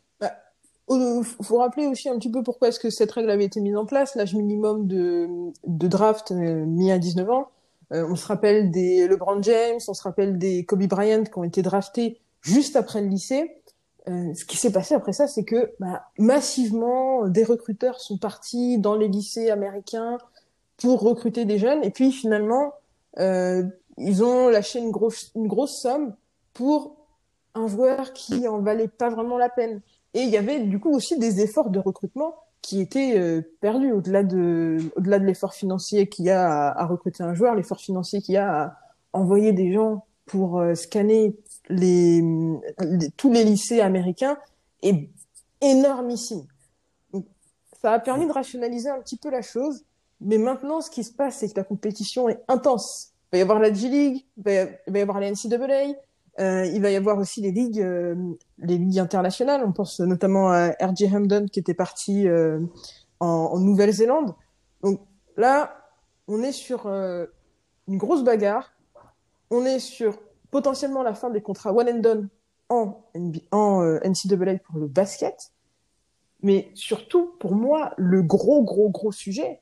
Il 0.88 1.24
faut 1.42 1.58
rappeler 1.58 1.86
aussi 1.86 2.08
un 2.08 2.16
petit 2.18 2.30
peu 2.30 2.42
pourquoi 2.42 2.68
est-ce 2.68 2.78
que 2.78 2.90
cette 2.90 3.10
règle 3.10 3.30
avait 3.30 3.44
été 3.44 3.60
mise 3.60 3.76
en 3.76 3.86
place, 3.86 4.14
l'âge 4.14 4.34
minimum 4.34 4.86
de, 4.86 5.28
de 5.66 5.88
draft 5.88 6.30
euh, 6.30 6.64
mis 6.64 6.92
à 6.92 6.98
19 6.98 7.28
ans. 7.28 7.50
Euh, 7.92 8.06
on 8.08 8.16
se 8.16 8.26
rappelle 8.26 8.70
des 8.70 9.08
LeBron 9.08 9.42
James, 9.42 9.80
on 9.88 9.94
se 9.94 10.02
rappelle 10.02 10.38
des 10.38 10.64
Kobe 10.64 10.86
Bryant 10.86 11.24
qui 11.24 11.38
ont 11.38 11.44
été 11.44 11.62
draftés 11.62 12.20
juste 12.40 12.76
après 12.76 13.00
le 13.00 13.08
lycée. 13.08 13.62
Euh, 14.08 14.34
ce 14.34 14.44
qui 14.44 14.56
s'est 14.56 14.72
passé 14.72 14.94
après 14.94 15.12
ça, 15.12 15.26
c'est 15.26 15.44
que 15.44 15.72
bah, 15.80 16.06
massivement 16.18 17.26
des 17.26 17.42
recruteurs 17.42 18.00
sont 18.00 18.18
partis 18.18 18.78
dans 18.78 18.94
les 18.94 19.08
lycées 19.08 19.50
américains 19.50 20.18
pour 20.76 21.00
recruter 21.00 21.44
des 21.44 21.58
jeunes, 21.58 21.82
et 21.82 21.90
puis 21.90 22.12
finalement, 22.12 22.72
euh, 23.18 23.64
ils 23.96 24.22
ont 24.22 24.48
lâché 24.48 24.78
une 24.78 24.90
grosse, 24.90 25.32
une 25.34 25.48
grosse 25.48 25.80
somme 25.80 26.14
pour 26.52 26.96
un 27.54 27.66
joueur 27.66 28.12
qui 28.12 28.46
en 28.46 28.60
valait 28.60 28.88
pas 28.88 29.08
vraiment 29.08 29.38
la 29.38 29.48
peine. 29.48 29.80
Et 30.14 30.20
il 30.22 30.28
y 30.28 30.36
avait 30.36 30.60
du 30.60 30.78
coup 30.78 30.90
aussi 30.90 31.18
des 31.18 31.40
efforts 31.40 31.70
de 31.70 31.78
recrutement 31.78 32.34
qui 32.62 32.80
étaient 32.80 33.18
euh, 33.18 33.42
perdus 33.60 33.92
au-delà 33.92 34.22
de, 34.22 34.78
au-delà 34.96 35.18
de 35.18 35.24
l'effort 35.24 35.54
financier 35.54 36.08
qu'il 36.08 36.26
y 36.26 36.30
a 36.30 36.46
à, 36.46 36.82
à 36.82 36.86
recruter 36.86 37.22
un 37.22 37.34
joueur, 37.34 37.54
l'effort 37.54 37.80
financier 37.80 38.20
qu'il 38.20 38.34
y 38.34 38.38
a 38.38 38.62
à 38.62 38.78
envoyer 39.12 39.52
des 39.52 39.72
gens 39.72 40.04
pour 40.26 40.58
euh, 40.58 40.74
scanner 40.74 41.36
les, 41.68 42.22
tous 43.16 43.32
les 43.32 43.44
lycées 43.44 43.80
américains 43.80 44.38
est 44.82 45.08
énormissime. 45.60 46.44
Donc, 47.12 47.26
ça 47.80 47.92
a 47.92 47.98
permis 47.98 48.26
de 48.26 48.32
rationaliser 48.32 48.90
un 48.90 49.00
petit 49.00 49.16
peu 49.16 49.30
la 49.30 49.42
chose, 49.42 49.84
mais 50.20 50.38
maintenant, 50.38 50.80
ce 50.80 50.90
qui 50.90 51.04
se 51.04 51.12
passe, 51.12 51.38
c'est 51.38 51.48
que 51.48 51.56
la 51.56 51.64
compétition 51.64 52.28
est 52.28 52.42
intense. 52.48 53.12
Il 53.32 53.36
va 53.36 53.38
y 53.38 53.42
avoir 53.42 53.58
la 53.58 53.72
G-League, 53.72 54.24
il 54.36 54.42
va 54.42 54.98
y 54.98 55.02
avoir 55.02 55.20
la 55.20 55.30
NCAA, 55.30 55.94
Euh, 56.38 56.66
il 56.66 56.82
va 56.82 56.90
y 56.90 56.96
avoir 56.96 57.16
aussi 57.16 57.40
les 57.40 57.50
ligues, 57.50 57.80
euh, 57.80 58.14
les 58.58 58.76
ligues 58.76 58.98
internationales. 58.98 59.62
On 59.64 59.72
pense 59.72 60.00
notamment 60.00 60.50
à 60.50 60.68
R.J. 60.72 61.06
Hampton 61.14 61.46
qui 61.50 61.60
était 61.60 61.74
parti 61.74 62.28
euh, 62.28 62.60
en, 63.20 63.26
en 63.26 63.58
Nouvelle-Zélande. 63.58 64.34
Donc 64.82 65.00
là, 65.36 65.74
on 66.28 66.42
est 66.42 66.52
sur 66.52 66.86
une 66.86 67.96
grosse 67.96 68.22
bagarre. 68.22 68.72
On 69.50 69.64
est 69.64 69.78
sur 69.78 70.18
potentiellement 70.50 71.02
la 71.02 71.14
fin 71.14 71.30
des 71.30 71.42
contrats 71.42 71.72
one 71.72 71.88
and 71.88 71.98
done 72.00 72.28
en, 72.68 73.02
NB 73.14 73.36
en 73.50 73.82
euh, 73.82 73.98
NCAA 74.04 74.58
pour 74.58 74.78
le 74.78 74.86
basket. 74.86 75.52
Mais 76.42 76.70
surtout, 76.74 77.32
pour 77.38 77.54
moi, 77.54 77.92
le 77.96 78.22
gros, 78.22 78.62
gros, 78.62 78.90
gros 78.90 79.12
sujet 79.12 79.60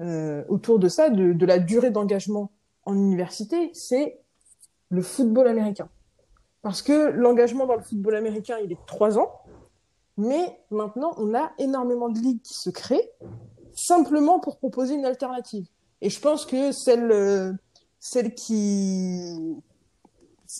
euh, 0.00 0.42
autour 0.48 0.78
de 0.78 0.88
ça, 0.88 1.10
de, 1.10 1.46
la 1.46 1.58
durée 1.58 1.90
d'engagement 1.90 2.50
en 2.84 2.94
université, 2.96 3.70
c'est 3.72 4.20
le 4.88 5.02
football 5.02 5.46
américain. 5.46 5.88
Parce 6.62 6.82
que 6.82 7.10
l'engagement 7.10 7.66
dans 7.66 7.76
le 7.76 7.82
football 7.82 8.16
américain, 8.16 8.56
il 8.62 8.72
est 8.72 8.76
de 8.76 8.86
trois 8.86 9.18
ans, 9.18 9.42
mais 10.16 10.60
maintenant, 10.70 11.12
on 11.18 11.34
a 11.34 11.52
énormément 11.58 12.08
de 12.08 12.18
ligues 12.18 12.42
qui 12.42 12.54
se 12.54 12.70
créent 12.70 13.10
simplement 13.74 14.40
pour 14.40 14.58
proposer 14.58 14.94
une 14.94 15.06
alternative. 15.06 15.66
Et 16.00 16.10
je 16.10 16.20
pense 16.20 16.46
que 16.46 16.72
celle, 16.72 17.10
euh, 17.10 17.52
celle 18.00 18.34
qui, 18.34 19.56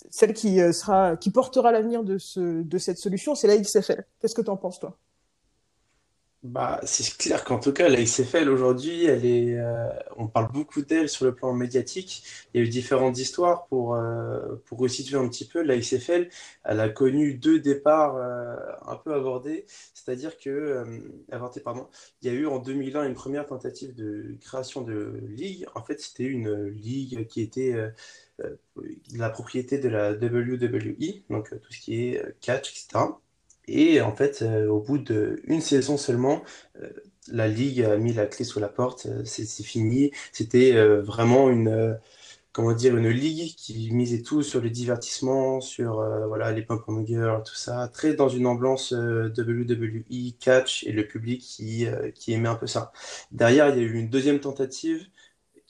celle 0.09 0.33
qui 0.33 0.59
euh, 0.61 0.71
sera, 0.71 1.17
qui 1.17 1.29
portera 1.31 1.71
l'avenir 1.71 2.03
de 2.03 2.17
ce, 2.17 2.63
de 2.63 2.77
cette 2.77 2.97
solution, 2.97 3.35
c'est 3.35 3.47
la 3.47 3.57
XFL. 3.57 4.05
Qu'est-ce 4.19 4.35
que 4.35 4.41
tu 4.41 4.49
en 4.49 4.57
penses, 4.57 4.79
toi? 4.79 4.97
Bah, 6.43 6.81
c'est 6.83 7.15
clair 7.17 7.45
qu'en 7.45 7.57
tout 7.57 7.71
cas, 7.71 7.87
la 7.87 8.01
XFL 8.03 8.49
aujourd'hui, 8.49 9.05
elle 9.05 9.25
est, 9.25 9.57
euh, 9.57 9.87
on 10.17 10.27
parle 10.27 10.51
beaucoup 10.51 10.81
d'elle 10.81 11.07
sur 11.07 11.23
le 11.23 11.33
plan 11.33 11.53
médiatique. 11.53 12.21
Il 12.53 12.59
y 12.59 12.63
a 12.63 12.67
eu 12.67 12.69
différentes 12.69 13.17
histoires 13.17 13.65
pour, 13.67 13.95
euh, 13.95 14.57
pour 14.65 14.77
resituer 14.79 15.15
un 15.15 15.29
petit 15.29 15.45
peu. 15.47 15.61
La 15.61 15.77
XFL, 15.77 16.27
elle 16.65 16.81
a 16.81 16.89
connu 16.89 17.35
deux 17.35 17.59
départs 17.61 18.17
euh, 18.17 18.57
un 18.85 18.97
peu 18.97 19.13
abordés, 19.13 19.65
c'est-à-dire 19.93 20.37
que, 20.37 20.49
euh, 20.49 20.85
avortés, 21.31 21.61
pardon, 21.61 21.87
il 22.21 22.27
y 22.27 22.35
a 22.35 22.37
eu 22.37 22.45
en 22.45 22.59
2001 22.59 23.05
une 23.07 23.13
première 23.13 23.45
tentative 23.45 23.95
de 23.95 24.35
création 24.41 24.81
de 24.81 25.21
ligue. 25.29 25.65
En 25.75 25.83
fait, 25.85 26.01
c'était 26.01 26.25
une 26.25 26.65
ligue 26.67 27.25
qui 27.27 27.39
était 27.41 27.71
euh, 27.73 27.89
euh, 28.41 28.57
la 29.15 29.29
propriété 29.29 29.77
de 29.79 29.87
la 29.87 30.11
WWE, 30.13 31.23
donc 31.29 31.49
tout 31.61 31.71
ce 31.71 31.79
qui 31.79 32.03
est 32.07 32.21
catch, 32.41 32.69
etc. 32.71 33.22
Et 33.67 34.01
en 34.01 34.15
fait, 34.15 34.41
euh, 34.41 34.67
au 34.69 34.79
bout 34.81 34.97
d'une 34.97 35.61
saison 35.61 35.97
seulement, 35.97 36.43
euh, 36.81 36.89
la 37.31 37.47
Ligue 37.47 37.81
a 37.83 37.97
mis 37.97 38.13
la 38.13 38.25
clé 38.25 38.45
sous 38.45 38.59
la 38.59 38.67
porte. 38.69 39.05
euh, 39.07 39.23
c'est 39.25 39.45
fini. 39.63 40.11
C'était 40.33 40.73
euh, 40.75 41.01
vraiment 41.01 41.49
une, 41.49 41.69
euh, 41.69 41.93
comment 42.53 42.73
dire, 42.73 42.97
une 42.97 43.09
ligue 43.09 43.55
qui 43.55 43.91
misait 43.93 44.21
tout 44.23 44.43
sur 44.43 44.61
le 44.61 44.69
divertissement, 44.69 45.61
sur 45.61 45.99
euh, 46.01 46.27
voilà 46.27 46.51
les 46.51 46.63
pom-pom 46.63 47.05
tout 47.45 47.55
ça, 47.55 47.87
très 47.89 48.13
dans 48.15 48.29
une 48.29 48.47
ambiance 48.47 48.91
WWE, 48.93 50.33
catch 50.39 50.83
et 50.85 50.91
le 50.91 51.07
public 51.07 51.41
qui 51.41 51.87
qui 52.15 52.33
aimait 52.33 52.49
un 52.49 52.55
peu 52.55 52.67
ça. 52.67 52.91
Derrière, 53.31 53.69
il 53.69 53.77
y 53.77 53.79
a 53.79 53.83
eu 53.87 53.93
une 53.99 54.09
deuxième 54.09 54.39
tentative 54.39 55.07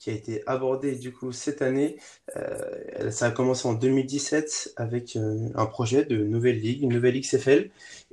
qui 0.04 0.10
a 0.10 0.12
été 0.12 0.42
abordée 0.46 0.96
du 0.96 1.12
coup 1.12 1.32
cette 1.32 1.62
année. 1.62 1.96
Euh, 2.36 3.10
ça 3.10 3.26
a 3.26 3.30
commencé 3.30 3.66
en 3.66 3.72
2017 3.72 4.74
avec 4.76 5.16
euh, 5.16 5.48
un 5.54 5.64
projet 5.64 6.04
de 6.04 6.22
nouvelle 6.22 6.60
ligue, 6.60 6.82
une 6.82 6.92
nouvelle 6.92 7.18
XFL. 7.18 7.70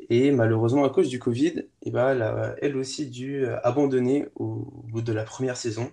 Et 0.10 0.32
malheureusement, 0.32 0.86
à 0.86 0.90
cause 0.90 1.10
du 1.10 1.20
Covid, 1.20 1.66
eh 1.84 1.92
ben, 1.92 2.56
elle 2.62 2.74
a 2.74 2.78
aussi 2.78 3.08
dû 3.08 3.46
euh, 3.46 3.58
abandonner 3.66 4.28
au 4.36 4.70
bout 4.88 5.02
de 5.02 5.12
la 5.12 5.26
première 5.26 5.58
saison. 5.58 5.92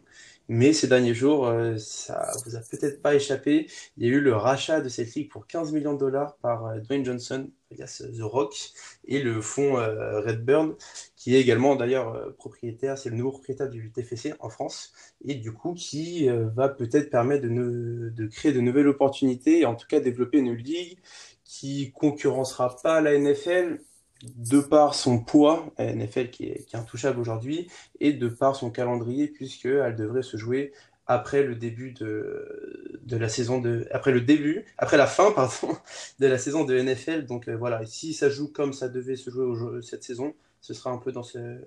Mais 0.51 0.73
ces 0.73 0.89
derniers 0.89 1.13
jours, 1.15 1.47
euh, 1.47 1.77
ça 1.77 2.41
vous 2.47 2.57
a 2.57 2.61
peut-être 2.61 3.03
pas 3.03 3.15
échappé. 3.15 3.67
Il 3.99 4.07
y 4.07 4.11
a 4.11 4.15
eu 4.15 4.21
le 4.21 4.35
rachat 4.35 4.81
de 4.81 4.89
cette 4.89 5.15
ligue 5.15 5.31
pour 5.31 5.47
15 5.47 5.73
millions 5.73 5.93
de 5.93 5.99
dollars 5.99 6.37
par 6.39 6.67
euh, 6.67 6.79
Dwayne 6.81 7.05
Johnson, 7.05 7.51
alias 7.71 8.03
The 8.17 8.23
Rock, 8.23 8.71
et 9.07 9.21
le 9.23 9.43
fonds 9.43 9.79
euh, 9.79 10.21
Redburn, 10.23 10.75
qui 11.17 11.35
est 11.37 11.41
également 11.41 11.77
d'ailleurs 11.77 12.15
euh, 12.15 12.31
propriétaire, 12.39 12.97
c'est 12.97 13.11
le 13.11 13.17
nouveau 13.17 13.33
propriétaire 13.33 13.69
du 13.69 13.93
TFC 13.93 14.35
en 14.41 14.49
France, 14.49 14.93
et 15.27 15.35
du 15.35 15.53
coup 15.53 15.75
qui 15.75 16.31
euh, 16.31 16.49
va 16.49 16.71
peut-être 16.71 17.11
permettre 17.11 17.43
de, 17.43 17.49
ne- 17.51 18.09
de 18.09 18.27
créer 18.27 18.53
de 18.53 18.61
nouvelles 18.61 18.89
opportunités, 18.89 19.61
et 19.61 19.67
en 19.67 19.75
tout 19.75 19.87
cas 19.87 20.01
développer 20.01 20.39
une 20.39 20.55
ligue 20.55 20.99
qui 21.45 21.93
concurrencera 21.93 22.77
pas 22.83 23.01
la 23.01 23.15
NFL 23.19 23.81
de 24.23 24.61
par 24.61 24.95
son 24.95 25.21
poids, 25.21 25.73
NFL 25.79 26.31
qui 26.31 26.47
est, 26.47 26.67
est 26.73 26.77
intouchable 26.77 27.21
aujourd'hui, 27.21 27.69
et 28.01 28.13
de 28.13 28.29
par 28.29 28.57
son 28.57 28.71
calendrier, 28.71 29.29
puisqu'elle 29.29 29.97
devrait 29.97 30.23
se 30.23 30.37
jouer 30.37 30.73
après 31.09 31.43
le 31.43 31.55
début 31.55 31.93
de, 31.93 33.01
de 33.03 33.17
la 33.17 33.31
saison 33.31 33.61
de, 33.61 33.89
après 33.91 34.13
le 34.13 34.21
début, 34.21 34.67
après 34.77 34.99
la 34.99 35.07
fin, 35.07 35.33
pardon, 35.33 35.77
de 36.21 36.27
la 36.27 36.39
saison 36.39 36.65
de 36.65 36.79
NFL. 36.79 37.25
Donc 37.25 37.49
euh, 37.49 37.57
voilà, 37.57 37.85
si 37.87 38.13
ça 38.13 38.29
joue 38.29 38.53
comme 38.53 38.75
ça 38.75 38.89
devait 38.89 39.17
se 39.17 39.31
jouer 39.31 39.83
cette 39.83 40.05
saison, 40.05 40.35
ce 40.61 40.75
sera 40.75 40.91
un 40.91 40.99
peu 40.99 41.11
dans 41.11 41.23
ce, 41.23 41.59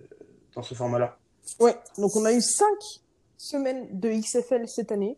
dans 0.53 0.62
ce 0.62 0.75
format-là. 0.75 1.17
Ouais, 1.60 1.75
donc 1.98 2.15
on 2.15 2.24
a 2.24 2.34
eu 2.34 2.41
cinq 2.41 3.01
semaines 3.38 3.88
de 4.00 4.10
XFL 4.12 4.67
cette 4.67 4.91
année. 4.91 5.17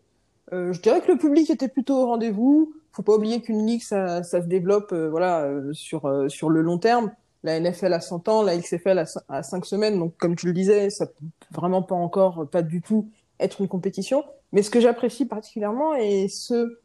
Euh, 0.54 0.72
je 0.72 0.82
dirais 0.82 1.02
que 1.02 1.12
le 1.12 1.18
public 1.18 1.50
était 1.50 1.68
plutôt 1.68 1.98
au 1.98 2.06
rendez-vous. 2.06 2.74
Faut 2.94 3.04
pas 3.04 3.16
oublier 3.16 3.42
qu'une 3.42 3.66
ligue, 3.66 3.82
ça, 3.82 4.24
ça 4.24 4.42
se 4.42 4.48
développe 4.48 4.94
euh, 4.94 5.10
voilà, 5.10 5.52
sur, 5.74 6.26
sur 6.30 6.50
le 6.50 6.62
long 6.62 6.78
terme. 6.78 7.12
La 7.44 7.60
NFL 7.60 7.94
a 7.94 8.00
100 8.00 8.30
ans, 8.30 8.42
la 8.42 8.58
XFL 8.58 9.04
a 9.30 9.44
5 9.44 9.66
semaines. 9.66 10.00
Donc, 10.00 10.16
comme 10.18 10.36
tu 10.36 10.48
le 10.48 10.54
disais, 10.54 10.90
ça 10.90 11.08
peut 11.08 11.26
vraiment 11.52 11.82
pas 11.82 11.96
encore, 11.96 12.48
pas 12.50 12.62
du 12.62 12.82
tout 12.82 13.10
être 13.40 13.62
une 13.62 13.68
compétition. 13.68 14.24
Mais 14.54 14.64
ce 14.64 14.70
que 14.70 14.80
j'apprécie 14.80 15.26
particulièrement 15.26 15.94
et 15.96 16.28
ce 16.30 16.78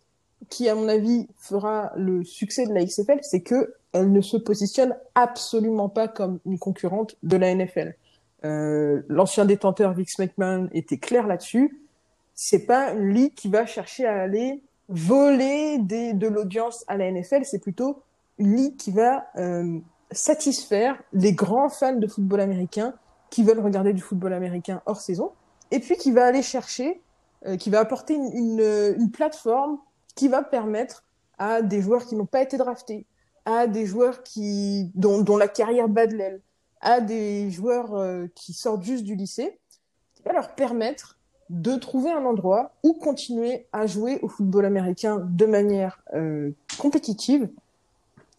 qui, 0.49 0.69
à 0.69 0.75
mon 0.75 0.89
avis, 0.89 1.29
fera 1.37 1.93
le 1.97 2.25
succès 2.25 2.67
de 2.67 2.73
la 2.73 2.85
XFL, 2.85 3.19
c'est 3.23 3.43
que 3.43 3.75
elle 3.93 4.13
ne 4.13 4.21
se 4.21 4.37
positionne 4.37 4.97
absolument 5.15 5.89
pas 5.89 6.09
comme 6.09 6.41
une 6.45 6.59
concurrente 6.59 7.17
de 7.23 7.37
la 7.37 7.55
NFL. 7.55 7.95
Euh, 8.45 9.03
l'ancien 9.09 9.45
détenteur 9.45 9.95
Vince 9.95 10.19
McMahon 10.19 10.69
était 10.73 10.99
clair 10.99 11.27
là-dessus. 11.27 11.81
C'est 12.35 12.67
pas 12.67 12.93
une 12.93 13.13
ligue 13.13 13.35
qui 13.35 13.49
va 13.49 13.67
chercher 13.67 14.07
à 14.07 14.21
aller 14.21 14.63
voler 14.89 15.79
des, 15.79 16.13
de 16.13 16.29
l'audience 16.29 16.85
à 16.87 16.97
la 16.97 17.11
NFL. 17.11 17.45
C'est 17.45 17.59
plutôt 17.59 18.03
une 18.39 18.55
ligue 18.55 18.77
qui 18.77 18.93
va 18.93 19.27
euh, 19.37 19.79
satisfaire 20.11 21.01
les 21.13 21.33
grands 21.33 21.69
fans 21.69 21.97
de 21.97 22.07
football 22.07 22.41
américain 22.41 22.95
qui 23.31 23.43
veulent 23.43 23.61
regarder 23.61 23.93
du 23.93 24.01
football 24.03 24.33
américain 24.33 24.83
hors 24.87 25.01
saison, 25.01 25.33
et 25.71 25.81
puis 25.81 25.97
qui 25.97 26.13
va 26.13 26.27
aller 26.27 26.43
chercher, 26.43 27.03
euh, 27.47 27.57
qui 27.57 27.71
va 27.71 27.81
apporter 27.81 28.15
une, 28.15 29.11
plateforme 29.13 29.79
qui 30.15 30.29
va 30.29 30.43
permettre 30.43 31.05
à 31.39 31.63
des 31.63 31.83
joueurs 31.83 32.07
qui 32.07 32.17
n'ont 32.17 32.27
pas 32.27 32.43
été 32.43 32.57
draftés, 32.57 33.07
à 33.45 33.67
des 33.67 33.87
joueurs 33.87 34.23
qui 34.23 34.91
dont, 34.95 35.21
dont 35.21 35.37
la 35.37 35.49
carrière 35.49 35.89
bat 35.89 36.07
de 36.07 36.17
l'aile, 36.17 36.41
à 36.81 37.01
des 37.01 37.51
joueurs 37.51 37.95
euh, 37.95 38.27
qui 38.35 38.53
sortent 38.53 38.83
juste 38.83 39.05
du 39.05 39.15
lycée, 39.15 39.59
qui 40.15 40.23
va 40.23 40.33
leur 40.33 40.55
permettre 40.55 41.19
de 41.51 41.77
trouver 41.77 42.11
un 42.11 42.25
endroit 42.25 42.73
où 42.83 42.93
continuer 42.95 43.67
à 43.73 43.87
jouer 43.87 44.19
au 44.23 44.29
football 44.29 44.65
américain 44.65 45.19
de 45.31 45.47
manière 45.47 46.03
euh, 46.15 46.51
compétitive, 46.79 47.49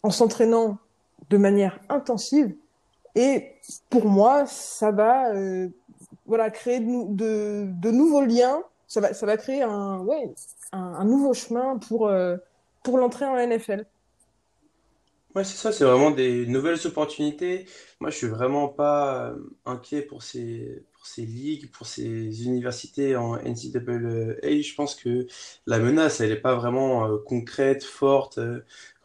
en 0.02 0.10
s'entraînant 0.10 0.78
de 1.30 1.36
manière 1.36 1.78
intensive. 1.88 2.54
Et 3.14 3.54
pour 3.88 4.06
moi, 4.06 4.46
ça 4.46 4.90
va 4.90 5.32
euh, 5.34 5.68
voilà, 6.26 6.50
créer 6.50 6.80
de, 6.80 7.66
de, 7.66 7.90
nouveaux 7.90 8.24
liens. 8.24 8.62
Ça 8.86 9.00
va, 9.00 9.14
ça 9.14 9.26
va 9.26 9.36
créer 9.36 9.62
un, 9.62 10.00
ouais, 10.00 10.32
un, 10.72 11.04
nouveau 11.04 11.32
chemin 11.32 11.78
pour, 11.78 12.08
euh, 12.08 12.36
pour 12.82 12.98
l'entrée 12.98 13.24
en 13.24 13.36
NFL. 13.36 13.86
Ouais, 15.36 15.44
c'est 15.44 15.56
ça, 15.56 15.70
c'est 15.70 15.84
vraiment 15.84 16.10
des 16.10 16.44
nouvelles 16.46 16.84
opportunités. 16.88 17.66
Moi, 18.00 18.10
je 18.10 18.16
suis 18.16 18.26
vraiment 18.26 18.66
pas 18.66 19.28
euh, 19.28 19.36
inquiet 19.64 20.02
pour 20.02 20.24
ces, 20.24 20.84
pour 20.92 21.06
ces 21.06 21.22
ligues, 21.22 21.70
pour 21.70 21.86
ces 21.86 22.44
universités 22.44 23.14
en 23.14 23.36
NCAA. 23.36 24.40
Je 24.42 24.74
pense 24.74 24.96
que 24.96 25.28
la 25.66 25.78
menace, 25.78 26.20
elle 26.20 26.30
n'est 26.30 26.36
pas 26.36 26.56
vraiment 26.56 27.16
concrète, 27.18 27.84
forte, 27.84 28.40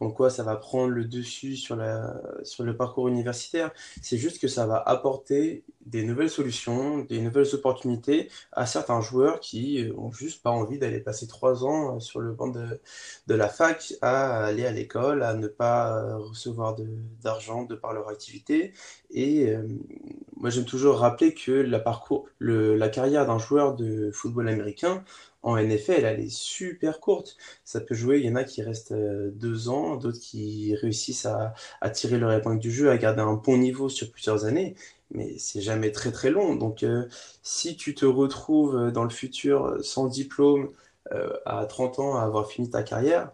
comme 0.05 0.13
quoi 0.13 0.29
ça 0.29 0.43
va 0.43 0.55
prendre 0.55 0.89
le 0.89 1.05
dessus 1.05 1.55
sur 1.55 1.75
le 1.75 2.77
parcours 2.77 3.07
universitaire. 3.07 3.71
C'est 4.03 4.19
juste 4.19 4.39
que 4.39 4.47
ça 4.47 4.67
va 4.67 4.77
apporter 4.77 5.63
des 5.88 6.03
nouvelles 6.03 6.29
solutions, 6.29 7.00
des 7.00 7.19
nouvelles 7.21 7.55
opportunités 7.55 8.29
à 8.51 8.67
certains 8.67 9.01
joueurs 9.01 9.39
qui 9.39 9.89
ont 9.97 10.12
juste 10.12 10.43
pas 10.43 10.51
envie 10.51 10.77
d'aller 10.77 11.00
passer 11.00 11.25
trois 11.25 11.65
ans 11.65 12.00
sur 12.00 12.19
le 12.19 12.33
banc 12.33 12.50
de 12.50 13.33
la 13.33 13.50
fac 13.50 13.95
à 14.03 14.45
aller 14.45 14.67
à 14.67 14.71
l'école, 14.71 15.24
à 15.24 15.33
ne 15.33 15.47
pas 15.47 16.15
recevoir 16.17 16.75
d'argent 17.24 17.63
de 17.63 17.74
par 17.74 17.93
leur 17.93 18.07
activité. 18.07 18.74
Et 19.09 19.50
euh, 19.50 19.67
moi, 20.38 20.51
j'aime 20.51 20.65
toujours 20.65 20.97
rappeler 20.97 21.33
que 21.33 21.51
la 21.51 21.79
parcours, 21.79 22.27
la 22.39 22.89
carrière 22.89 23.25
d'un 23.25 23.39
joueur 23.39 23.75
de 23.75 24.12
football 24.12 24.50
américain 24.50 25.03
en 25.46 25.58
NFL, 25.58 26.04
elle 26.06 26.20
est 26.20 26.30
super 26.30 27.00
courte. 27.00 27.38
Ça 27.64 27.80
peut 27.80 27.96
jouer, 27.96 28.20
il 28.20 28.25
y 28.25 28.30
en 28.30 28.36
a 28.36 28.44
qui 28.44 28.62
restent 28.62 28.92
euh, 28.92 29.32
deux 29.32 29.70
ans, 29.70 29.96
d'autres 29.96 30.20
qui 30.20 30.75
réussissent 30.75 31.25
à, 31.28 31.54
tirer 31.92 32.18
leur 32.18 32.34
épingle 32.34 32.60
du 32.60 32.72
jeu, 32.72 32.90
à 32.92 32.98
garder 32.98 33.22
un 33.22 33.34
bon 33.36 33.58
niveau 33.58 33.88
sur 33.90 34.12
plusieurs 34.12 34.46
années. 34.46 34.75
Mais 35.12 35.38
c'est 35.38 35.62
jamais 35.62 35.92
très 35.92 36.12
très 36.12 36.32
long. 36.32 36.56
Donc, 36.56 36.84
euh, 36.84 37.06
si 37.44 37.78
tu 37.78 37.96
te 37.96 38.06
retrouves 38.06 38.92
dans 38.92 39.04
le 39.04 39.10
futur 39.12 39.78
sans 39.82 40.08
diplôme, 40.08 40.70
euh, 41.14 41.30
à 41.46 41.66
30 41.66 42.00
ans 42.00 42.16
à 42.18 42.24
avoir 42.24 42.50
fini 42.50 42.70
ta 42.70 42.82
carrière, 42.82 43.32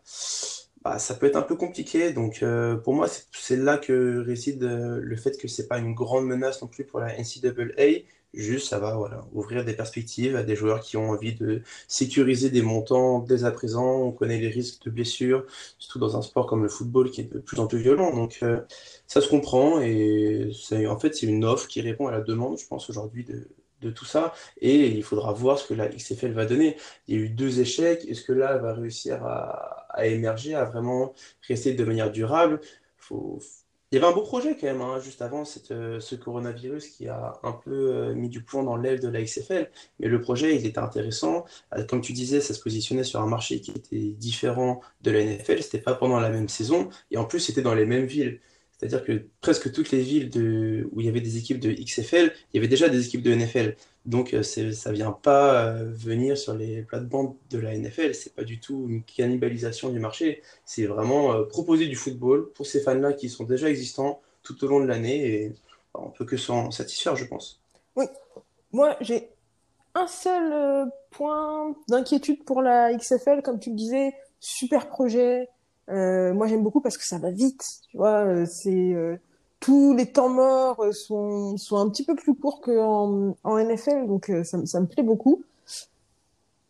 bah, 0.83 0.99
ça 0.99 1.15
peut 1.15 1.27
être 1.27 1.35
un 1.37 1.41
peu 1.41 1.55
compliqué. 1.55 2.11
Donc 2.11 2.43
euh, 2.43 2.75
pour 2.75 2.93
moi, 2.93 3.07
c'est 3.31 3.55
là 3.55 3.77
que 3.77 4.19
réside 4.19 4.63
euh, 4.63 4.99
le 5.01 5.15
fait 5.15 5.37
que 5.37 5.47
c'est 5.47 5.67
pas 5.67 5.77
une 5.77 5.93
grande 5.93 6.25
menace 6.25 6.61
non 6.61 6.67
plus 6.67 6.85
pour 6.85 6.99
la 6.99 7.15
NCAA. 7.17 8.03
Juste, 8.33 8.69
ça 8.69 8.79
va 8.79 8.95
voilà, 8.95 9.25
ouvrir 9.33 9.65
des 9.65 9.73
perspectives 9.73 10.37
à 10.37 10.43
des 10.43 10.55
joueurs 10.55 10.79
qui 10.79 10.95
ont 10.95 11.09
envie 11.09 11.35
de 11.35 11.63
sécuriser 11.89 12.49
des 12.49 12.61
montants 12.61 13.19
dès 13.19 13.43
à 13.43 13.51
présent. 13.51 14.01
On 14.03 14.11
connaît 14.13 14.39
les 14.39 14.47
risques 14.47 14.85
de 14.85 14.89
blessures, 14.89 15.45
surtout 15.79 15.99
dans 15.99 16.15
un 16.17 16.21
sport 16.21 16.47
comme 16.47 16.63
le 16.63 16.69
football 16.69 17.11
qui 17.11 17.21
est 17.21 17.33
de 17.33 17.39
plus 17.39 17.59
en 17.59 17.67
plus 17.67 17.79
violent. 17.79 18.15
Donc 18.15 18.39
euh, 18.43 18.61
ça 19.07 19.19
se 19.21 19.27
comprend 19.27 19.81
et 19.81 20.49
en 20.87 20.97
fait 20.99 21.13
c'est 21.15 21.27
une 21.27 21.43
offre 21.43 21.67
qui 21.67 21.81
répond 21.81 22.07
à 22.07 22.11
la 22.11 22.21
demande, 22.21 22.57
je 22.57 22.65
pense 22.67 22.89
aujourd'hui 22.89 23.25
de, 23.25 23.47
de 23.81 23.91
tout 23.91 24.05
ça. 24.05 24.33
Et 24.61 24.87
il 24.87 25.03
faudra 25.03 25.33
voir 25.33 25.59
ce 25.59 25.67
que 25.67 25.73
la 25.73 25.89
XFL 25.89 26.31
va 26.31 26.45
donner. 26.45 26.77
Il 27.07 27.15
y 27.15 27.21
a 27.21 27.21
eu 27.25 27.29
deux 27.29 27.59
échecs. 27.59 28.05
Est-ce 28.07 28.23
que 28.23 28.33
là, 28.33 28.53
elle 28.55 28.61
va 28.61 28.73
réussir 28.73 29.23
à, 29.25 29.87
à, 29.89 30.05
émerger, 30.07 30.55
à 30.55 30.65
vraiment 30.65 31.13
rester 31.47 31.73
de 31.73 31.83
manière 31.83 32.11
durable? 32.11 32.61
Faut, 32.97 33.39
Il 33.91 33.95
y 33.95 33.97
avait 33.97 34.07
un 34.07 34.15
beau 34.15 34.21
projet 34.21 34.55
quand 34.55 34.67
même, 34.67 34.81
hein, 34.81 35.01
juste 35.03 35.21
avant 35.21 35.43
euh, 35.71 35.99
ce 35.99 36.15
coronavirus 36.15 36.87
qui 36.87 37.09
a 37.09 37.33
un 37.43 37.51
peu 37.51 37.71
euh, 37.71 38.13
mis 38.13 38.29
du 38.29 38.41
plomb 38.41 38.63
dans 38.63 38.77
l'aile 38.77 39.01
de 39.01 39.09
la 39.09 39.21
XFL. 39.21 39.69
Mais 39.99 40.07
le 40.07 40.21
projet, 40.21 40.55
il 40.55 40.65
était 40.65 40.79
intéressant. 40.79 41.43
Euh, 41.75 41.83
comme 41.85 41.99
tu 41.99 42.13
disais, 42.13 42.39
ça 42.39 42.53
se 42.53 42.61
positionnait 42.61 43.03
sur 43.03 43.19
un 43.19 43.27
marché 43.27 43.59
qui 43.59 43.71
était 43.71 44.13
différent 44.17 44.79
de 45.01 45.11
la 45.11 45.25
NFL. 45.25 45.61
C'était 45.61 45.79
pas 45.81 45.93
pendant 45.93 46.21
la 46.21 46.29
même 46.29 46.47
saison. 46.47 46.89
Et 47.11 47.17
en 47.17 47.25
plus, 47.25 47.41
c'était 47.41 47.61
dans 47.61 47.75
les 47.75 47.85
mêmes 47.85 48.05
villes. 48.05 48.39
C'est-à-dire 48.77 49.03
que 49.03 49.25
presque 49.41 49.71
toutes 49.73 49.91
les 49.91 50.01
villes 50.01 50.31
où 50.91 51.01
il 51.01 51.05
y 51.05 51.09
avait 51.09 51.21
des 51.21 51.37
équipes 51.37 51.59
de 51.59 51.71
XFL, 51.71 52.33
il 52.53 52.57
y 52.57 52.59
avait 52.59 52.69
déjà 52.69 52.87
des 52.89 53.05
équipes 53.05 53.21
de 53.23 53.35
NFL. 53.35 53.75
Donc 54.05 54.33
euh, 54.33 54.41
ça 54.41 54.89
ne 54.89 54.95
vient 54.95 55.11
pas 55.11 55.65
euh, 55.65 55.91
venir 55.91 56.37
sur 56.37 56.55
les 56.55 56.81
plates-bandes 56.81 57.35
de 57.51 57.59
la 57.59 57.77
NFL. 57.77 58.15
C'est 58.15 58.33
pas 58.33 58.43
du 58.43 58.59
tout 58.59 58.87
une 58.89 59.03
cannibalisation 59.03 59.89
du 59.89 59.99
marché. 59.99 60.41
C'est 60.65 60.85
vraiment 60.85 61.33
euh, 61.33 61.43
proposer 61.43 61.87
du 61.87 61.95
football 61.95 62.51
pour 62.53 62.65
ces 62.65 62.81
fans-là 62.81 63.13
qui 63.13 63.29
sont 63.29 63.43
déjà 63.43 63.69
existants 63.69 64.19
tout 64.41 64.63
au 64.63 64.67
long 64.67 64.79
de 64.79 64.85
l'année 64.85 65.27
et 65.27 65.53
on 65.93 66.09
peut 66.09 66.25
que 66.25 66.37
s'en 66.37 66.71
satisfaire, 66.71 67.15
je 67.15 67.25
pense. 67.25 67.61
Oui, 67.95 68.05
moi 68.71 68.97
j'ai 69.01 69.29
un 69.93 70.07
seul 70.07 70.89
point 71.11 71.75
d'inquiétude 71.87 72.43
pour 72.43 72.61
la 72.61 72.95
XFL, 72.95 73.41
comme 73.43 73.59
tu 73.59 73.69
le 73.69 73.75
disais, 73.75 74.13
super 74.39 74.87
projet, 74.87 75.49
moi, 75.89 76.47
j'aime 76.47 76.63
beaucoup 76.63 76.79
parce 76.79 76.97
que 76.97 77.03
ça 77.03 77.17
va 77.17 77.31
vite. 77.31 77.81
Tu 77.89 77.97
vois, 77.97 78.45
c'est 78.45 78.95
tous 79.61 79.95
les 79.95 80.11
temps 80.11 80.27
morts 80.27 80.83
sont 80.91 81.55
sont 81.55 81.77
un 81.77 81.89
petit 81.89 82.03
peu 82.03 82.15
plus 82.15 82.35
courts 82.35 82.59
qu'en 82.59 83.35
en 83.43 83.57
NFL, 83.57 84.07
donc 84.07 84.29
ça, 84.43 84.65
ça 84.65 84.81
me 84.81 84.87
plaît 84.87 85.03
beaucoup. 85.03 85.43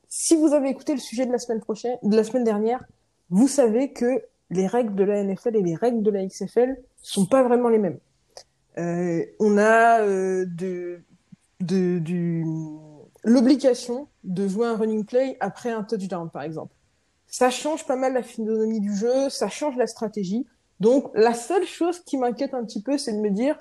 Si 0.10 0.36
vous 0.36 0.54
avez 0.54 0.70
écouté 0.70 0.94
le 0.94 1.00
sujet 1.00 1.26
de 1.26 1.32
la 1.32 1.40
semaine 1.40 1.62
prochaine, 1.62 1.98
de 2.04 2.16
la 2.16 2.24
semaine 2.24 2.44
dernière, 2.44 2.84
vous 3.32 3.48
savez 3.48 3.92
que 3.92 4.22
les 4.52 4.68
règles 4.68 4.94
de 4.94 5.04
la 5.04 5.24
NFL 5.24 5.56
et 5.56 5.64
les 5.64 5.76
règles 5.76 6.04
de 6.04 6.12
la 6.12 6.26
XFL 6.28 6.78
sont 7.02 7.26
pas 7.26 7.42
vraiment 7.42 7.70
les 7.70 7.80
mêmes. 7.80 7.98
Euh, 8.78 9.26
on 9.40 9.58
a 9.58 10.02
euh, 10.02 10.46
de, 10.46 11.02
de, 11.62 11.98
du, 12.00 12.46
l'obligation 13.24 14.08
de 14.24 14.48
jouer 14.48 14.68
un 14.68 14.76
running 14.76 15.06
play 15.06 15.38
après 15.40 15.72
un 15.72 15.84
touchdown, 15.84 16.30
par 16.30 16.44
exemple 16.44 16.76
ça 17.32 17.50
change 17.50 17.86
pas 17.88 17.96
mal 17.96 18.14
la 18.14 18.22
physionomie 18.22 18.82
du 18.82 18.94
jeu, 18.94 19.30
ça 19.30 19.48
change 19.48 19.78
la 19.78 19.88
stratégie. 19.88 20.46
Donc 20.82 21.12
la 21.14 21.34
seule 21.34 21.66
chose 21.66 22.00
qui 22.02 22.18
m'inquiète 22.18 22.54
un 22.54 22.66
petit 22.66 22.82
peu, 22.82 22.98
c'est 22.98 23.14
de 23.14 23.20
me 23.20 23.30
dire, 23.30 23.58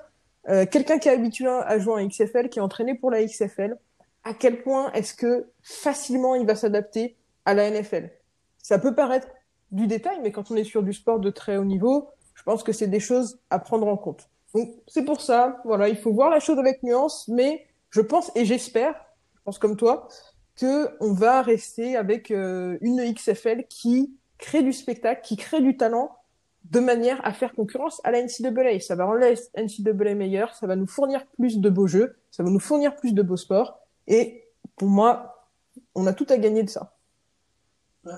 euh, 0.49 0.65
quelqu'un 0.65 0.99
qui 0.99 1.07
est 1.07 1.11
habitué 1.11 1.47
à 1.47 1.79
jouer 1.79 1.93
en 1.93 2.07
XFL, 2.07 2.49
qui 2.49 2.59
est 2.59 2.61
entraîné 2.61 2.95
pour 2.95 3.11
la 3.11 3.23
XFL, 3.23 3.77
à 4.23 4.33
quel 4.33 4.61
point 4.61 4.91
est-ce 4.91 5.13
que 5.13 5.47
facilement 5.61 6.35
il 6.35 6.45
va 6.45 6.55
s'adapter 6.55 7.15
à 7.45 7.53
la 7.53 7.69
NFL 7.69 8.09
Ça 8.61 8.79
peut 8.79 8.95
paraître 8.95 9.27
du 9.71 9.87
détail, 9.87 10.19
mais 10.21 10.31
quand 10.31 10.51
on 10.51 10.55
est 10.55 10.63
sur 10.63 10.83
du 10.83 10.93
sport 10.93 11.19
de 11.19 11.29
très 11.29 11.57
haut 11.57 11.63
niveau, 11.63 12.09
je 12.33 12.43
pense 12.43 12.63
que 12.63 12.73
c'est 12.73 12.87
des 12.87 12.99
choses 12.99 13.39
à 13.49 13.59
prendre 13.59 13.87
en 13.87 13.97
compte. 13.97 14.29
Donc 14.53 14.73
c'est 14.87 15.05
pour 15.05 15.21
ça, 15.21 15.61
voilà, 15.63 15.89
il 15.89 15.97
faut 15.97 16.11
voir 16.11 16.29
la 16.29 16.39
chose 16.39 16.59
avec 16.59 16.83
nuance, 16.83 17.27
mais 17.27 17.65
je 17.91 18.01
pense 18.01 18.31
et 18.35 18.45
j'espère, 18.45 18.93
je 19.35 19.39
pense 19.45 19.59
comme 19.59 19.77
toi, 19.77 20.09
on 20.99 21.13
va 21.13 21.41
rester 21.41 21.95
avec 21.95 22.31
euh, 22.31 22.77
une 22.81 23.13
XFL 23.13 23.65
qui 23.69 24.13
crée 24.37 24.63
du 24.63 24.73
spectacle, 24.73 25.21
qui 25.23 25.37
crée 25.37 25.61
du 25.61 25.77
talent, 25.77 26.17
de 26.71 26.79
manière 26.79 27.19
à 27.25 27.33
faire 27.33 27.53
concurrence 27.53 28.01
à 28.03 28.11
la 28.11 28.23
NCAA. 28.23 28.79
Ça 28.79 28.95
va 28.95 29.05
rendre 29.05 29.19
la 29.19 29.31
NCAA 29.61 30.15
meilleure, 30.15 30.55
ça 30.55 30.67
va 30.67 30.75
nous 30.75 30.87
fournir 30.87 31.25
plus 31.37 31.59
de 31.59 31.69
beaux 31.69 31.87
jeux, 31.87 32.15
ça 32.31 32.43
va 32.43 32.49
nous 32.49 32.59
fournir 32.59 32.95
plus 32.95 33.13
de 33.13 33.21
beaux 33.21 33.37
sports. 33.37 33.79
Et 34.07 34.45
pour 34.77 34.87
moi, 34.87 35.49
on 35.95 36.07
a 36.07 36.13
tout 36.13 36.25
à 36.29 36.37
gagner 36.37 36.63
de 36.63 36.69
ça. 36.69 36.97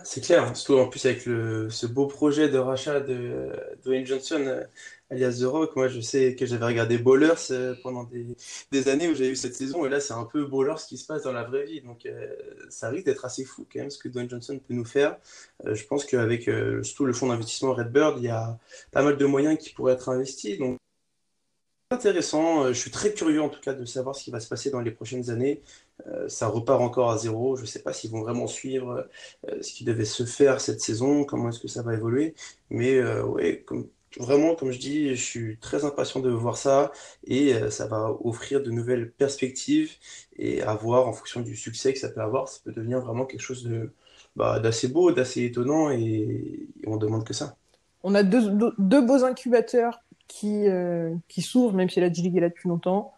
C'est 0.06 0.22
clair, 0.22 0.56
surtout 0.56 0.80
en 0.80 0.88
plus 0.88 1.06
avec 1.06 1.20
ce 1.22 1.86
beau 1.88 2.08
projet 2.08 2.48
de 2.48 2.58
rachat 2.58 3.02
de 3.02 3.52
Dwayne 3.84 4.06
Johnson, 4.06 4.42
euh, 4.48 4.64
alias 5.10 5.40
The 5.42 5.44
Rock. 5.44 5.76
Moi, 5.76 5.90
je 5.90 6.00
sais 6.00 6.36
que 6.36 6.46
j'avais 6.46 6.66
regardé 6.66 6.98
Ballers 6.98 7.52
euh, 7.52 7.76
pendant 7.84 8.06
des, 8.06 8.88
années 8.88 9.10
où 9.10 9.14
j'avais 9.14 9.32
eu 9.32 9.36
cette 9.36 9.56
saison, 9.56 9.86
et 9.86 9.90
là, 9.90 10.00
c'est 10.00 10.14
un 10.14 10.24
peu 10.24 10.46
Ballers 10.46 10.78
ce 10.78 10.88
qui 10.88 10.98
se 10.98 11.06
passe 11.06 11.24
dans 11.24 11.34
la 11.34 11.44
vraie 11.44 11.66
vie. 11.66 11.82
Donc, 11.82 12.06
euh, 12.06 12.34
ça 12.70 12.88
risque 12.88 13.06
d'être 13.06 13.26
assez 13.26 13.44
fou 13.44 13.68
quand 13.72 13.80
même 13.80 13.90
ce 13.90 13.98
que 13.98 14.08
Dwayne 14.08 14.30
Johnson 14.30 14.58
peut 14.66 14.74
nous 14.74 14.86
faire. 14.86 15.18
je 15.66 15.84
pense 15.86 16.06
qu'avec 16.06 16.50
surtout 16.84 17.04
le 17.06 17.12
fonds 17.12 17.28
d'investissement 17.28 17.74
Redbird, 17.74 18.20
il 18.20 18.26
y 18.26 18.30
a 18.30 18.58
pas 18.92 19.04
mal 19.04 19.18
de 19.18 19.26
moyens 19.26 19.58
qui 19.58 19.74
pourraient 19.74 19.94
être 19.94 20.08
investis. 20.08 20.58
Donc, 20.58 20.80
intéressant. 21.94 22.68
Je 22.68 22.74
suis 22.74 22.92
très 22.92 23.14
curieux 23.14 23.42
en 23.42 23.50
tout 23.50 23.62
cas 23.62 23.74
de 23.74 23.86
savoir 23.86 24.16
ce 24.16 24.24
qui 24.24 24.32
va 24.32 24.40
se 24.40 24.48
passer 24.48 24.70
dans 24.72 24.82
les 24.82 24.92
prochaines 24.92 25.30
années. 25.30 25.62
Euh, 26.08 26.28
ça 26.28 26.48
repart 26.48 26.82
encore 26.82 27.12
à 27.12 27.18
zéro. 27.18 27.56
Je 27.56 27.62
ne 27.62 27.68
sais 27.68 27.82
pas 27.82 27.94
s'ils 27.94 28.12
vont 28.12 28.22
vraiment 28.22 28.48
suivre 28.48 29.08
euh, 29.50 29.62
ce 29.62 29.72
qui 29.74 29.84
devait 29.84 30.06
se 30.06 30.26
faire 30.26 30.60
cette 30.62 30.82
saison, 30.82 31.24
comment 31.24 31.50
est-ce 31.50 31.60
que 31.60 31.68
ça 31.68 31.82
va 31.84 31.94
évoluer. 31.94 32.36
Mais 32.70 32.96
euh, 32.96 33.24
comme, 33.66 33.88
vraiment, 34.20 34.56
comme 34.56 34.72
je 34.72 34.80
dis, 34.80 35.16
je 35.16 35.24
suis 35.24 35.58
très 35.60 35.86
impatient 35.86 36.20
de 36.20 36.30
voir 36.30 36.58
ça 36.58 36.92
et 37.26 37.54
ça 37.72 37.88
va 37.88 38.16
offrir 38.24 38.62
de 38.62 38.72
nouvelles 38.72 39.12
perspectives 39.12 39.94
et 40.38 40.62
à 40.62 40.76
voir 40.76 41.08
en 41.08 41.14
fonction 41.14 41.42
du 41.42 41.56
succès 41.56 41.94
que 41.94 42.00
ça 42.00 42.10
peut 42.10 42.22
avoir, 42.22 42.48
ça 42.48 42.60
peut 42.64 42.72
devenir 42.72 43.00
vraiment 43.02 43.26
quelque 43.26 43.42
chose 43.42 43.64
de 43.64 43.92
bah, 44.36 44.60
d'assez 44.60 44.88
beau, 44.88 45.12
d'assez 45.12 45.44
étonnant 45.46 45.92
et, 45.92 46.68
on 46.86 46.98
demande 46.98 47.24
que 47.24 47.34
ça. 47.34 47.56
On 48.04 48.16
a 48.16 48.24
deux, 48.24 48.52
deux, 48.78 49.02
beaux 49.02 49.24
incubateurs 49.24 50.03
qui, 50.28 50.66
qui 51.28 51.42
s'ouvrent, 51.42 51.76
même 51.76 51.90
si 51.90 52.00
la 52.00 52.12
G-League 52.12 52.38
est 52.38 52.42
là 52.42 52.50
depuis 52.50 52.70
longtemps 52.70 53.14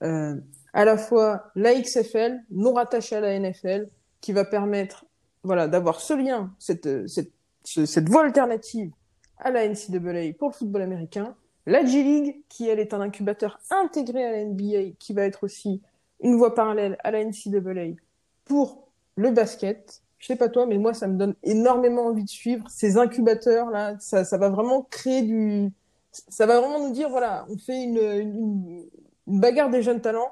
à 0.00 0.84
la 0.84 0.96
fois 0.96 1.50
la 1.56 1.74
XFL, 1.74 2.40
non 2.50 2.74
rattachée 2.74 3.16
à 3.16 3.20
la 3.20 3.38
NFL, 3.38 3.88
qui 4.20 4.32
va 4.32 4.44
permettre 4.44 5.06
voilà, 5.42 5.68
d'avoir 5.68 6.00
ce 6.00 6.14
lien, 6.14 6.52
cette, 6.58 7.08
cette, 7.08 7.32
cette 7.64 8.08
voie 8.08 8.24
alternative 8.24 8.90
à 9.38 9.50
la 9.50 9.66
NCAA 9.68 10.34
pour 10.38 10.48
le 10.48 10.54
football 10.54 10.82
américain, 10.82 11.34
la 11.66 11.84
G-League, 11.84 12.42
qui 12.48 12.68
elle 12.68 12.80
est 12.80 12.94
un 12.94 13.00
incubateur 13.00 13.60
intégré 13.70 14.24
à 14.24 14.32
la 14.32 14.44
NBA, 14.44 14.94
qui 14.98 15.12
va 15.12 15.22
être 15.22 15.44
aussi 15.44 15.82
une 16.20 16.36
voie 16.36 16.54
parallèle 16.54 16.96
à 17.04 17.10
la 17.10 17.24
NCAA 17.24 17.96
pour 18.44 18.88
le 19.16 19.30
basket. 19.30 20.02
Je 20.18 20.26
sais 20.26 20.36
pas 20.36 20.48
toi, 20.48 20.66
mais 20.66 20.78
moi, 20.78 20.94
ça 20.94 21.06
me 21.06 21.16
donne 21.16 21.34
énormément 21.42 22.06
envie 22.06 22.24
de 22.24 22.28
suivre 22.28 22.64
ces 22.68 22.96
incubateurs-là. 22.96 23.96
Ça, 24.00 24.24
ça 24.24 24.38
va 24.38 24.48
vraiment 24.48 24.82
créer 24.90 25.22
du... 25.22 25.70
Ça 26.12 26.46
va 26.46 26.60
vraiment 26.60 26.86
nous 26.86 26.92
dire, 26.92 27.08
voilà, 27.10 27.46
on 27.48 27.58
fait 27.58 27.82
une, 27.82 27.98
une, 27.98 28.88
une 29.26 29.40
bagarre 29.40 29.70
des 29.70 29.82
jeunes 29.82 30.00
talents 30.00 30.30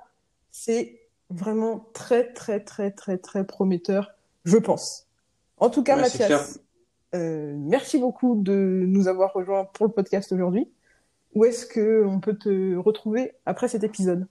c'est 0.56 1.00
vraiment 1.28 1.90
très, 1.92 2.32
très, 2.32 2.60
très, 2.60 2.90
très, 2.90 3.18
très 3.18 3.44
prometteur, 3.44 4.14
je 4.44 4.56
pense. 4.56 5.06
En 5.58 5.68
tout 5.68 5.82
cas, 5.82 5.96
Mathias, 5.96 6.60
euh, 7.14 7.52
merci 7.58 7.98
beaucoup 7.98 8.36
de 8.36 8.84
nous 8.86 9.06
avoir 9.06 9.34
rejoints 9.34 9.66
pour 9.66 9.86
le 9.86 9.92
podcast 9.92 10.32
aujourd'hui. 10.32 10.70
Où 11.34 11.44
est-ce 11.44 11.66
qu'on 11.66 12.20
peut 12.20 12.38
te 12.38 12.74
retrouver 12.76 13.34
après 13.44 13.68
cet 13.68 13.84
épisode? 13.84 14.26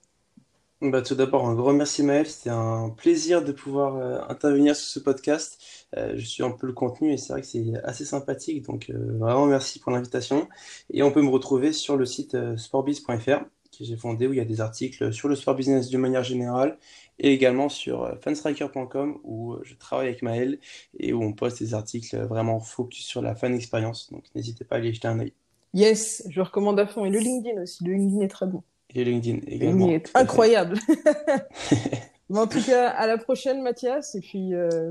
Bah, 0.82 1.02
tout 1.02 1.14
d'abord, 1.14 1.46
un 1.46 1.54
grand 1.54 1.72
merci 1.72 2.02
Maël, 2.02 2.26
c'était 2.26 2.50
un 2.50 2.90
plaisir 2.90 3.44
de 3.44 3.52
pouvoir 3.52 3.96
euh, 3.96 4.20
intervenir 4.28 4.76
sur 4.76 4.86
ce 4.86 4.98
podcast. 5.00 5.58
Euh, 5.96 6.14
je 6.16 6.24
suis 6.26 6.42
un 6.42 6.50
peu 6.50 6.66
le 6.66 6.72
contenu 6.72 7.12
et 7.12 7.16
c'est 7.16 7.32
vrai 7.32 7.42
que 7.42 7.46
c'est 7.46 7.72
assez 7.84 8.04
sympathique, 8.04 8.64
donc 8.66 8.90
vraiment 8.90 9.46
merci 9.46 9.78
pour 9.78 9.92
l'invitation. 9.92 10.48
Et 10.90 11.02
on 11.02 11.12
peut 11.12 11.22
me 11.22 11.30
retrouver 11.30 11.72
sur 11.72 11.96
le 11.96 12.06
site 12.06 12.36
sportbiz.fr 12.56 13.44
que 13.76 13.84
j'ai 13.84 13.96
fondé 13.96 14.26
où 14.26 14.32
il 14.32 14.36
y 14.36 14.40
a 14.40 14.44
des 14.44 14.60
articles 14.60 15.12
sur 15.12 15.28
le 15.28 15.36
sport 15.36 15.54
business 15.54 15.90
de 15.90 15.98
manière 15.98 16.24
générale 16.24 16.78
et 17.18 17.32
également 17.32 17.68
sur 17.68 18.04
euh, 18.04 18.14
fanstriker.com 18.20 19.18
où 19.24 19.54
euh, 19.54 19.60
je 19.64 19.74
travaille 19.74 20.08
avec 20.08 20.22
Maël 20.22 20.58
et 20.98 21.12
où 21.12 21.22
on 21.22 21.32
poste 21.32 21.62
des 21.62 21.74
articles 21.74 22.16
vraiment 22.26 22.60
focus 22.60 23.04
sur 23.04 23.22
la 23.22 23.34
fan 23.34 23.54
expérience. 23.54 24.10
Donc 24.12 24.24
n'hésitez 24.34 24.64
pas 24.64 24.76
à 24.76 24.78
aller 24.78 24.92
jeter 24.92 25.08
un 25.08 25.20
œil. 25.20 25.32
Yes, 25.74 26.24
je 26.28 26.40
recommande 26.40 26.80
à 26.80 26.86
fond. 26.86 27.04
Et 27.04 27.10
le 27.10 27.18
LinkedIn 27.18 27.62
aussi. 27.62 27.84
Le 27.84 27.94
LinkedIn 27.94 28.22
est 28.22 28.28
très 28.28 28.46
bon. 28.46 28.62
Et 28.96 29.04
LinkedIn 29.04 29.40
également. 29.46 29.90
incroyable. 30.14 30.78
en 32.34 32.46
tout 32.46 32.62
cas, 32.62 32.88
à 32.88 33.06
la 33.06 33.18
prochaine, 33.18 33.60
Mathias. 33.62 34.14
Et 34.14 34.20
puis, 34.20 34.54
euh, 34.54 34.90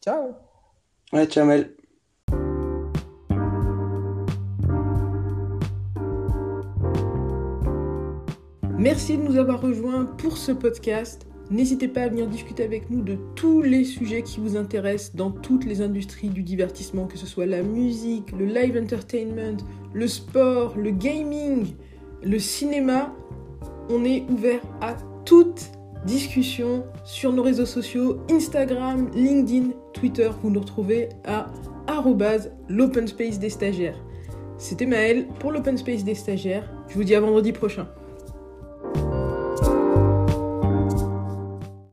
ciao. 0.00 0.34
Ouais, 1.12 1.26
ciao, 1.26 1.44
Maël. 1.44 1.74
Merci 8.78 9.18
de 9.18 9.22
nous 9.22 9.36
avoir 9.36 9.60
rejoints 9.60 10.04
pour 10.04 10.38
ce 10.38 10.52
podcast. 10.52 11.26
N'hésitez 11.50 11.88
pas 11.88 12.02
à 12.02 12.08
venir 12.08 12.28
discuter 12.28 12.62
avec 12.62 12.88
nous 12.88 13.02
de 13.02 13.18
tous 13.34 13.62
les 13.62 13.84
sujets 13.84 14.22
qui 14.22 14.38
vous 14.38 14.56
intéressent 14.56 15.16
dans 15.16 15.32
toutes 15.32 15.64
les 15.64 15.82
industries 15.82 16.28
du 16.28 16.44
divertissement, 16.44 17.08
que 17.08 17.18
ce 17.18 17.26
soit 17.26 17.46
la 17.46 17.62
musique, 17.62 18.30
le 18.30 18.44
live 18.44 18.80
entertainment, 18.80 19.56
le 19.92 20.06
sport, 20.06 20.78
le 20.78 20.92
gaming, 20.92 21.74
le 22.22 22.38
cinéma. 22.38 23.12
On 23.92 24.04
est 24.04 24.24
ouvert 24.30 24.60
à 24.80 24.94
toute 25.24 25.72
discussion 26.06 26.84
sur 27.04 27.32
nos 27.32 27.42
réseaux 27.42 27.66
sociaux, 27.66 28.20
Instagram, 28.30 29.10
LinkedIn, 29.14 29.70
Twitter. 29.92 30.30
Vous 30.42 30.50
nous 30.50 30.60
retrouvez 30.60 31.08
à 31.24 31.50
l'open 32.68 33.08
space 33.08 33.40
des 33.40 33.50
stagiaires. 33.50 33.98
C'était 34.58 34.86
Maëlle 34.86 35.26
pour 35.40 35.50
l'open 35.50 35.76
space 35.76 36.04
des 36.04 36.14
stagiaires. 36.14 36.70
Je 36.88 36.94
vous 36.94 37.04
dis 37.04 37.16
à 37.16 37.20
vendredi 37.20 37.52
prochain. 37.52 37.88